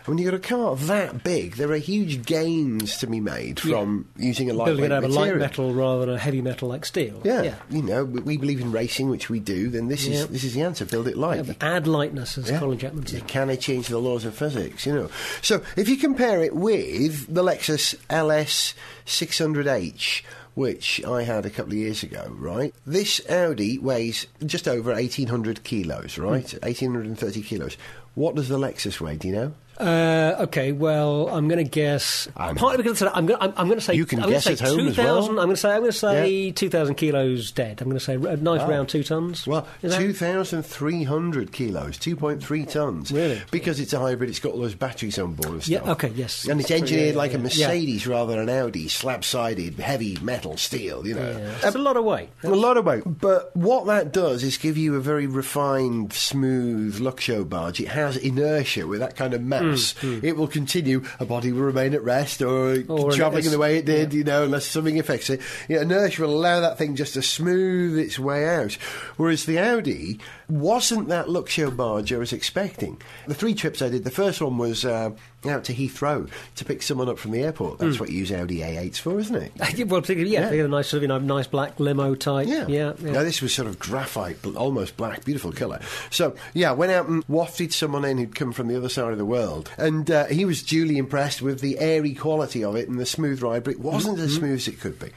[0.06, 3.60] And when you've got a car that big, there are huge gains to be made
[3.60, 5.34] from using a lightweight Building it out of material.
[5.34, 7.22] light metal rather than a heavy metal like steel.
[7.26, 7.56] Yeah, yeah.
[7.70, 9.70] you know, we, we believe in racing, which we do.
[9.70, 10.20] Then this Yeah.
[10.20, 10.86] is this is the answer.
[10.86, 11.46] Build it light.
[11.46, 12.60] Yeah, add lightness, as Yeah.
[12.60, 13.28] Colin Chapman said.
[13.28, 15.10] can it change the laws of physics, you know.
[15.42, 18.74] So if you compare it with the Lexus LS
[19.06, 20.22] 600H,
[20.56, 22.74] which I had a couple of years ago, right?
[22.86, 26.50] This Audi weighs just over 1,800 kilos, right?
[26.50, 26.66] Hmm.
[26.66, 27.78] 1,830 kilos.
[28.16, 29.18] What does the Lexus weigh?
[29.18, 29.54] Do you know?
[29.78, 32.28] Uh, okay, well, I'm going to guess.
[32.38, 33.42] I'm- partly because I'm going.
[33.42, 33.94] I'm, I'm going to say.
[33.96, 35.16] You can I'm gonna guess say at home as well.
[35.18, 35.72] 2,000 I'm going to say.
[35.72, 36.52] I'm going to say Yeah.
[36.54, 37.82] 2,000 kilos dead.
[37.82, 38.70] I'm going to say a nice Wow.
[38.70, 39.46] round two tons.
[39.46, 43.12] Well, 2,300 kilos, 2.3 tons.
[43.12, 43.42] Really?
[43.52, 45.84] Because it's a hybrid, it's got all those batteries on board and stuff.
[45.86, 46.48] Yeah, okay, yes.
[46.48, 47.44] And it's engineered yeah, like yeah, a yeah.
[47.44, 51.56] Mercedes rather than an Audi, slab-sided, heavy metal steel, you know.
[51.64, 52.30] It's a lot of weight.
[52.44, 53.04] A lot of weight.
[53.06, 57.80] But what that does is give you a very refined, smooth Luxo barge.
[57.80, 59.65] It has inertia with that kind of mass.
[59.74, 60.24] Mm, mm.
[60.24, 61.04] It will continue.
[61.20, 64.24] A body will remain at rest or, Or travelling in the way it did, you
[64.24, 65.42] know, unless something affects it.
[65.68, 68.74] You know, inertia will allow that thing just to smooth its way out.
[69.18, 73.02] Whereas the Audi wasn't that Luxo barge I was expecting.
[73.28, 75.12] The three trips I did, the first one was uh,
[75.48, 77.80] out to Heathrow to pick someone up from the airport.
[77.80, 79.52] That's what you use Audi A8s for, isn't it?
[79.88, 80.50] Well, particularly, yeah, Yeah.
[80.50, 82.48] they a nice sort of, you know, nice black limo type.
[82.48, 82.66] Yeah.
[82.68, 82.94] yeah.
[83.00, 83.12] yeah.
[83.12, 85.80] No, this was sort of graphite, almost black, beautiful colour.
[86.10, 89.18] So, yeah, went out and wafted someone in who'd come from the other side of
[89.18, 89.70] the world.
[89.78, 93.42] And uh, he was duly impressed with the airy quality of it and the smooth
[93.42, 95.10] ride, but it wasn't as smooth as it could be.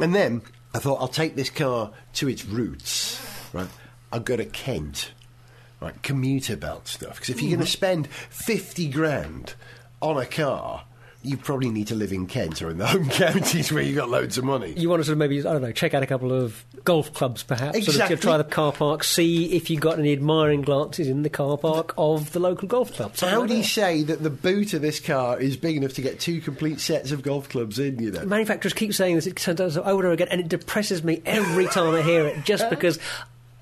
[0.00, 0.42] And then
[0.74, 3.68] I thought, I'll take this car to its roots, right?
[4.14, 5.10] I'll go to Kent,
[5.80, 6.00] right?
[6.04, 7.16] Commuter belt stuff.
[7.16, 7.72] Because if you're going to mm-hmm.
[7.72, 9.54] spend 50 grand
[10.00, 10.84] on a car,
[11.24, 14.10] you probably need to live in Kent or in the home counties where you've got
[14.10, 14.72] loads of money.
[14.76, 17.12] You want to sort of maybe, I don't know, check out a couple of golf
[17.14, 17.76] clubs perhaps.
[17.78, 18.14] Sort Exactly.
[18.14, 21.56] of try the car park, see if you've got any admiring glances in the car
[21.56, 23.16] park of the local golf club.
[23.16, 23.64] How like Audi that.
[23.64, 27.10] say that the boot of this car is big enough to get two complete sets
[27.10, 28.24] of golf clubs in, you know.
[28.26, 31.22] Manufacturers keep saying this, it turns out over and over again, and it depresses me
[31.24, 32.98] every time I hear it, just because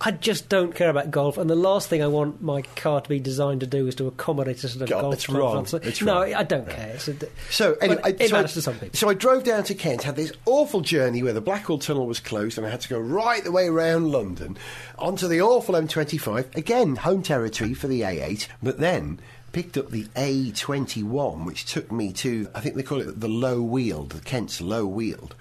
[0.05, 3.09] I just don't care about golf, and the last thing I want my car to
[3.09, 5.67] be designed to do is to accommodate a sort of God, golf it's wrong.
[5.83, 6.35] It's no, wrong.
[6.35, 6.97] I don't care.
[6.97, 8.99] A, So anyway, I, it so, matters I, to some people.
[8.99, 12.19] so I drove down to Kent, had this awful journey where the Blackwall Tunnel was
[12.19, 14.59] closed, and I had to go right the way around London
[14.99, 16.57] onto the awful M25.
[16.57, 19.21] Again, home territory for the A8, but then
[19.53, 23.63] picked up the A21, which took me to I think they call it the Low
[23.63, 25.37] Weald, the Kent's Low Weald.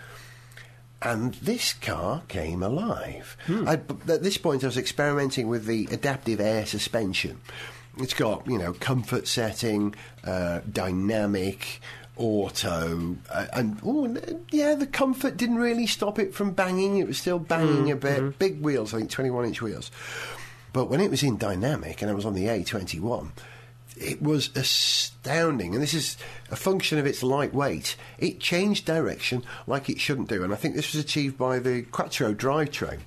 [1.01, 3.35] And this car came alive.
[3.67, 7.41] I, b- at this point, I was experimenting with the adaptive air suspension.
[7.97, 11.81] It's got, you know, comfort setting, uh, dynamic,
[12.17, 14.15] auto, uh, and oh,
[14.51, 16.97] yeah, the comfort didn't really stop it from banging.
[16.97, 18.37] It was still banging a bit.
[18.39, 19.91] Big wheels, I think, 21 inch wheels.
[20.73, 23.31] But when it was in dynamic and I was on the A21,
[23.97, 25.73] it was astounding.
[25.73, 26.17] And this is
[26.49, 27.95] a function of its lightweight.
[28.17, 30.43] It changed direction like it shouldn't do.
[30.43, 32.99] And I think this was achieved by the Quattro drivetrain.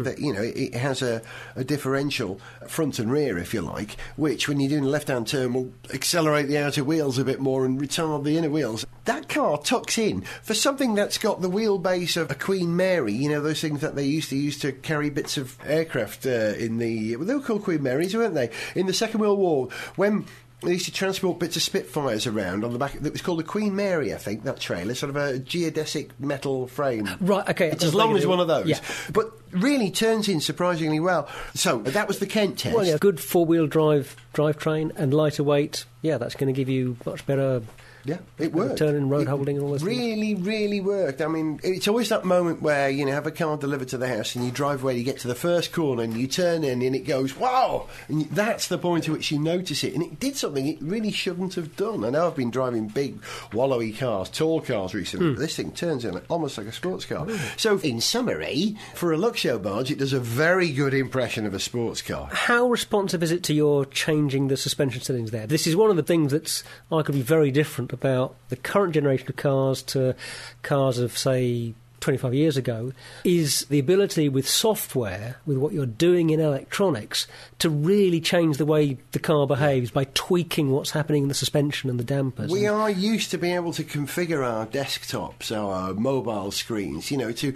[0.00, 1.22] That, you know, it, has a,
[1.54, 5.52] a differential front and rear, if you like, which, when you're doing a left-hand turn,
[5.52, 8.86] will accelerate the outer wheels a bit more and retard the inner wheels.
[9.04, 13.12] That car tucks in for something that's got the wheelbase of a Queen Mary.
[13.12, 16.54] You know, those things that they used to use to carry bits of aircraft uh,
[16.56, 17.16] in the.
[17.16, 18.50] Well, they were called Queen Marys, weren't they?
[18.74, 20.26] In the Second World War, when
[20.62, 22.94] they used to transport bits of Spitfires around on the back.
[22.94, 24.44] It was called the Queen Mary, I think.
[24.44, 27.08] That trailer, sort of a geodesic metal frame.
[27.20, 28.66] Right, okay, It's as long as one of those.
[28.68, 28.80] yeah.
[29.12, 31.28] But really turns in surprisingly well.
[31.54, 32.74] So that was the Kent test.
[32.76, 35.84] Well, yeah, good four-wheel drive drivetrain and lighter weight.
[36.00, 37.62] Yeah, that's going to give you much better
[38.04, 38.78] Yeah, it worked.
[38.78, 39.96] Turning, road It holding, and all those things.
[39.96, 41.20] Really, really worked.
[41.20, 44.08] I mean, it's always that moment where you know have a car delivered to the
[44.08, 46.82] house and you drive away, you get to the first corner and you turn in
[46.82, 49.94] and it goes wow, and that's the point at which you notice it.
[49.94, 52.04] And it did something it really shouldn't have done.
[52.04, 53.20] I know I've been driving big,
[53.52, 55.34] wallowy cars, tall cars recently, Hmm.
[55.34, 57.26] but this thing turns in almost like a sports car.
[57.56, 61.60] So, in summary, for a Luxo barge, it does a very good impression of a
[61.60, 62.28] sports car.
[62.32, 65.46] How responsive is it to your changing the suspension settings there?
[65.46, 68.94] This is one of the things that's I could be very different about the current
[68.94, 70.14] generation of cars to
[70.62, 72.92] cars of, say, 25 years ago,
[73.24, 77.26] is the ability with software, with what you're doing in electronics,
[77.60, 81.88] to really change the way the car behaves by tweaking what's happening in the suspension
[81.88, 82.50] and the dampers.
[82.50, 87.32] We are used to being able to configure our desktops, our mobile screens, you know,
[87.32, 87.54] to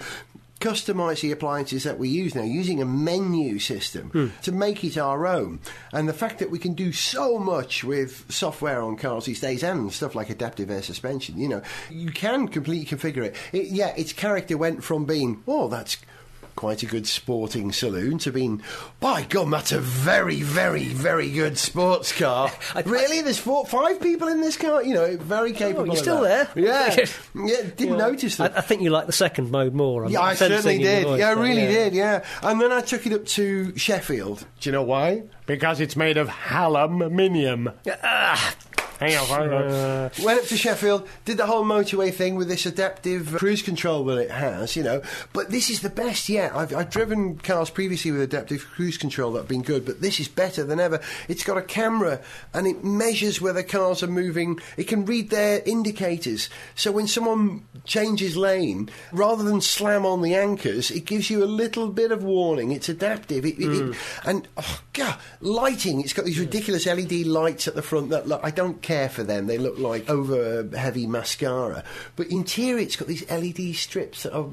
[0.60, 4.26] customize the appliances that we use now using a menu system hmm.
[4.42, 5.60] to make it our own.
[5.92, 9.62] And the fact that we can do so much with software on cars these days
[9.62, 13.36] and stuff like adaptive air suspension, you know, you can completely configure it.
[13.52, 15.98] it yeah, its character went from being, oh, that's
[16.56, 18.62] quite a good sporting saloon to being,
[18.98, 22.50] by God, that's a very, very, very good sports car.
[22.84, 23.20] really?
[23.20, 24.82] There's four, five people in this car?
[24.82, 25.82] You know, very oh, capable.
[25.82, 26.54] Oh, you're of still that.
[26.54, 26.64] there?
[26.64, 27.06] Yeah.
[27.46, 28.56] yeah, didn't notice that.
[28.56, 30.04] I think you like the second mode more.
[30.04, 31.04] I'm yeah, I certainly did.
[31.04, 31.68] voice yeah, I really yeah.
[31.68, 32.24] did, yeah.
[32.42, 34.44] And then I took it up to Sheffield.
[34.60, 35.24] Do you know why?
[35.44, 37.70] Because it's made of aluminium.
[38.02, 38.54] Ah,
[38.98, 39.62] Hang on, hang on.
[39.70, 44.04] Uh, went up to Sheffield, did the whole motorway thing with this adaptive cruise control
[44.06, 45.02] that it has, you know.
[45.34, 46.54] But this is the best yet.
[46.54, 50.18] I've, I've driven cars previously with adaptive cruise control that have been good, but this
[50.18, 51.00] is better than ever.
[51.28, 52.20] It's got a camera
[52.54, 54.60] and it measures where the cars are moving.
[54.78, 56.48] It can read their indicators.
[56.74, 61.46] So when someone changes lane, rather than slam on the anchors, it gives you a
[61.46, 62.72] little bit of warning.
[62.72, 63.44] It's adaptive.
[63.44, 63.96] It, it- it- mm.
[64.24, 66.00] and, oh, God, lighting.
[66.00, 69.22] It's got these ridiculous LED lights at the front that look, I don't care for
[69.24, 69.46] them.
[69.46, 71.82] They look like over heavy mascara.
[72.14, 74.46] But interior, it's got these LED strips that are.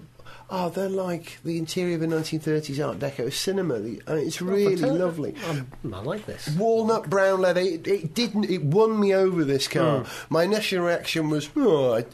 [0.50, 3.80] Oh, they're like the interior of a 1930s Art Deco cinema.
[3.80, 5.00] The, mean, it's really fantastic.
[5.00, 5.36] lovely.
[5.50, 6.50] Um, I like this.
[6.58, 7.62] Walnut brown leather.
[7.62, 8.46] It, it didn't.
[8.50, 9.44] It won me over.
[9.46, 10.06] This car.
[10.30, 12.06] My initial reaction was, oh, I-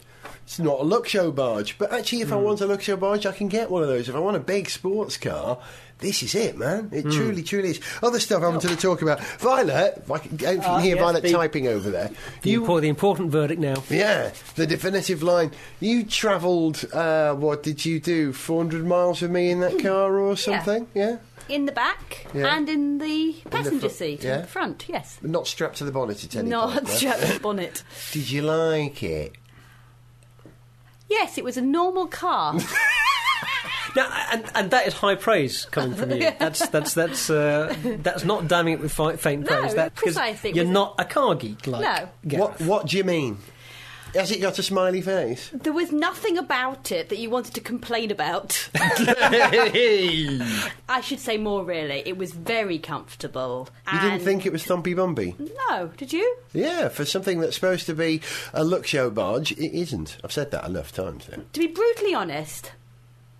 [0.44, 1.76] it's not a Luxo barge.
[1.78, 4.08] But actually, if I want a Luxo barge, I can get one of those.
[4.08, 5.58] If I want a big sports car.
[6.00, 6.88] This is it, man.
[6.92, 7.80] It truly, truly is.
[8.02, 9.20] Other stuff I wanted to talk about.
[9.38, 12.10] Violet, I can, you can Ah, hear yes, Violet the- typing over there.
[12.42, 13.82] The, impor- the important verdict now.
[13.90, 15.50] Yeah, the definitive line.
[15.78, 20.36] You travelled, uh, what did you do, 400 miles with me in that car or
[20.36, 20.86] something?
[20.94, 21.18] Yeah?
[21.50, 22.56] In the back Yeah.
[22.56, 24.36] and in the passenger front, seat, yeah.
[24.36, 25.18] in the front, yes.
[25.20, 26.84] But not strapped to the bonnet at any Not point.
[26.88, 26.94] no?
[26.94, 27.82] strapped to the bonnet.
[28.12, 29.34] Did you like it?
[31.08, 32.54] Yes, it was a normal car.
[33.96, 36.18] Now, and, and that is high praise coming from you.
[36.38, 39.74] That's that's that's uh, that's not damning it with fi- faint No, praise.
[39.74, 40.52] That because precisely.
[40.52, 42.08] You're not a car geek like No.
[42.28, 42.60] Gareth.
[42.60, 43.38] What, what do you mean?
[44.14, 45.50] Has it got a smiley face?
[45.52, 48.68] there was nothing about it that you wanted to complain about.
[49.74, 50.40] you
[50.88, 52.02] I should say more, really.
[52.04, 53.68] It was very comfortable.
[53.92, 55.36] You didn't and- think it was Thumpy Bumpy?
[55.68, 56.36] No, did you?
[56.52, 58.20] Yeah, for something that's supposed to be
[58.52, 60.16] a Luxo barge, it isn't.
[60.24, 61.42] I've said that enough times now.
[61.52, 62.72] To be brutally honest,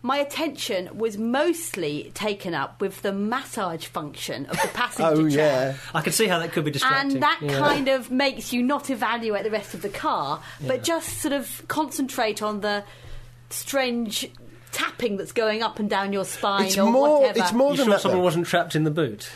[0.02, 5.70] my attention was mostly taken up with the massage function of the passenger Oh, chair.
[5.72, 5.76] yeah.
[5.94, 7.12] I can see how that could be distracting.
[7.12, 7.58] And that yeah.
[7.58, 11.62] kind of makes you not evaluate the rest of the car, but just sort of
[11.68, 12.82] concentrate on the
[13.50, 14.30] strange
[14.72, 17.38] tapping that's going up and down your spine It's or more- whatever.
[17.40, 18.24] it's more You than sure that, someone though.
[18.24, 19.30] wasn't trapped in the boot?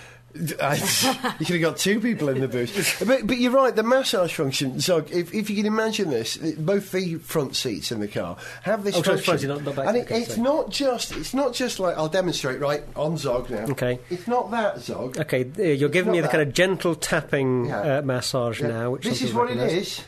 [0.61, 3.03] I- you could have got two people in the booth.
[3.07, 4.81] But, but you're right, the massage function.
[4.81, 8.83] So if, if you can imagine this, both the front seats in the car have
[8.85, 9.25] this Oh, function.
[9.39, 9.87] front, not- not back.
[9.87, 10.43] and it, Okay, it's sorry.
[10.43, 13.65] not just it's not just like I'll demonstrate right on Zog now.
[13.67, 14.01] Okay.
[14.11, 15.19] It's not that Zog.
[15.19, 17.99] Okay, uh, you're giving me the kind of gentle tapping Yeah.
[17.99, 18.69] uh, massage Yeah.
[18.69, 18.91] now.
[18.91, 19.73] Which this is what it recognise.
[19.87, 20.05] is.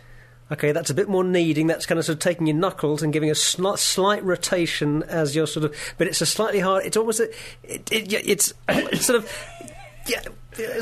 [0.52, 1.66] Okay, that's a bit more kneading.
[1.66, 5.34] That's kind of sort of taking your knuckles and giving a sli- slight rotation as
[5.34, 5.74] you're sort of.
[5.98, 6.84] But it's a slightly hard.
[6.86, 7.18] It's almost.
[7.18, 7.24] A,
[7.64, 9.32] it, it, it's, it's sort of.
[10.08, 10.22] Yeah,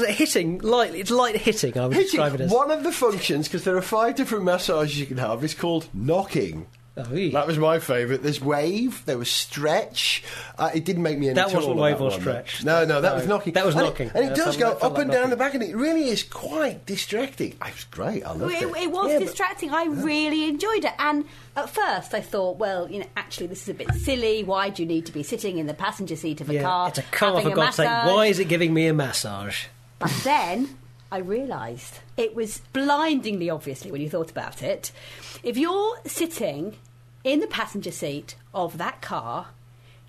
[0.07, 1.01] hitting lightly.
[1.01, 1.77] It's light hitting.
[1.79, 2.51] I would Hitting, describe it as.
[2.51, 5.89] one of the functions, because there are five different massages you can have, is called
[5.95, 6.67] knocking.
[6.97, 7.33] Oh, yeah.
[7.33, 8.23] That was my favourite.
[8.23, 10.23] There's wave, there was stretch.
[10.57, 12.63] Uh, it didn't make me any That wasn't wave that or one, stretch.
[12.63, 13.53] No, no, that No, was knocking.
[13.55, 14.11] that was And it- knocking.
[14.15, 15.31] and it, Yeah, does go up like and down knocking.
[15.31, 17.51] the back, and it really is quite distracting.
[17.53, 18.25] It was great.
[18.25, 18.77] I loved it, it.
[18.77, 19.71] it was Yeah, but- distracting.
[19.71, 20.93] I really enjoyed it.
[21.01, 21.25] And
[21.57, 24.45] at first, I thought, well, you know, actually, this is a bit silly.
[24.45, 26.89] Why do you need to be sitting in the passenger seat of a yeah, car?
[26.91, 27.89] it's a car for a God's sake.
[27.89, 29.65] Why is it giving me a massage?
[29.99, 30.79] But then
[31.15, 34.91] I realised it was blindingly obviously when you thought about it.
[35.45, 36.75] If you're sitting
[37.23, 39.47] in the passenger seat of that car,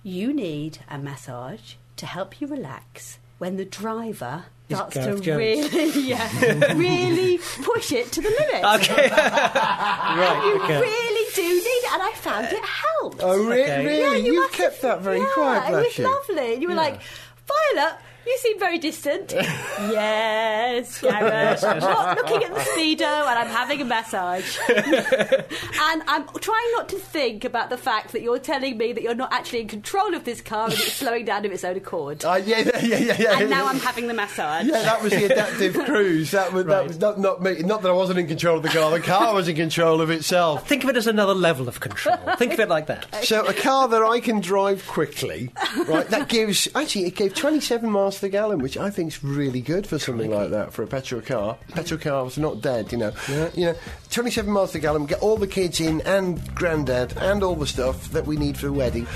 [0.02, 5.26] you need a massage to help you relax when the driver starts to Jones.
[5.28, 8.64] really, yeah, really push it to the limit.
[8.82, 9.04] Okay.
[9.06, 10.60] you right.
[10.64, 10.80] Okay.
[10.80, 13.20] really do need it, and I found it helped.
[13.22, 13.86] Oh, re- Okay.
[13.86, 14.00] really?
[14.00, 16.04] Yeah, you must kept have- that very yeah, quiet, It bless was you.
[16.04, 16.54] lovely.
[16.62, 17.00] You were like,
[17.74, 17.94] Violet,
[18.26, 19.32] you seem very distant.
[19.86, 21.64] yes, Gareth.
[21.64, 24.58] I'm not looking at the speedo and I'm having a massage.
[24.68, 29.14] and I'm trying not to think about the fact that you're telling me that you're
[29.14, 32.24] not actually in control of this car and it's slowing down of its own accord.
[32.24, 33.38] Uh, yeah, yeah, yeah, yeah, yeah.
[33.40, 34.66] and now I'm having the massage.
[34.66, 36.30] Yeah, that was the adaptive cruise.
[36.32, 36.88] That was, that Right.
[36.88, 37.62] was not, not me.
[37.62, 38.90] Not that I wasn't in control of the car.
[38.90, 40.66] The car was in control of itself.
[40.68, 42.16] Think of it as another level of control.
[42.36, 43.24] Think of it like that.
[43.24, 45.50] So a car that I can drive quickly,
[45.86, 46.06] right?
[46.08, 49.86] That gives actually it gave 27 miles per gallon, which I think is really good
[49.86, 51.56] for something like that for a petrol car.
[51.68, 53.12] Petrol cars are not dead, you know.
[53.54, 53.74] You know,
[54.10, 55.06] 27 miles per gallon.
[55.06, 58.66] Get all the kids in and granddad and all the stuff that we need for
[58.66, 59.06] the wedding.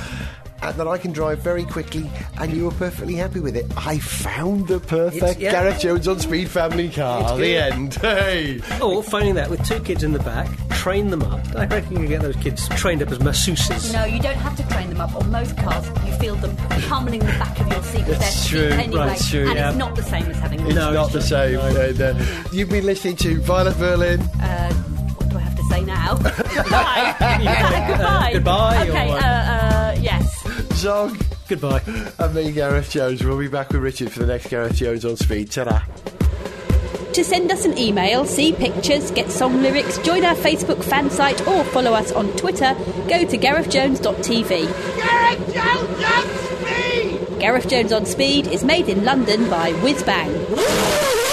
[0.62, 3.64] And that I can drive very quickly, and you were perfectly happy with it.
[3.78, 5.53] I found the perfect It's- yeah.
[5.53, 7.38] Gareth Jones on speed family car.
[7.38, 7.94] The end.
[8.03, 8.61] Hey.
[8.78, 10.48] Oh, or phoning that with two kids in the back,
[10.81, 11.41] train them up.
[11.55, 13.93] I reckon you can get those kids trained up as masseuses.
[13.93, 15.14] No, you don't have to train them up.
[15.14, 16.57] On most cars, you feel them
[16.89, 19.47] pummeling the back of your seat with their It's seat true, anyway, right, it's true,
[19.47, 19.68] and yeah.
[19.68, 20.66] it's not the same as having them.
[20.68, 21.59] It's not the same.
[21.59, 24.20] Uh, uh, you've been listening to Violet Berlin.
[24.41, 26.14] Uh, what do I have to say now?
[26.16, 27.16] Goodbye.
[27.93, 28.31] Goodbye.
[28.33, 29.11] goodbye, Okay.
[29.12, 30.45] or- Uh, uh, yes.
[30.74, 31.16] Zog.
[31.49, 31.83] Goodbye.
[32.18, 33.22] And me, Gareth Jones.
[33.22, 35.51] We'll be back with Richard for the next Gareth Jones on Speed.
[35.51, 35.83] Ta-da.
[37.14, 41.44] To send us an email, see pictures, get song lyrics, join our Facebook fan site,
[41.44, 42.74] or follow us on Twitter,
[43.08, 44.48] go to garethjones.tv.
[44.96, 47.40] Gareth Jones on speed!
[47.40, 51.30] Gareth Jones on Speed is made in London by Whizbang.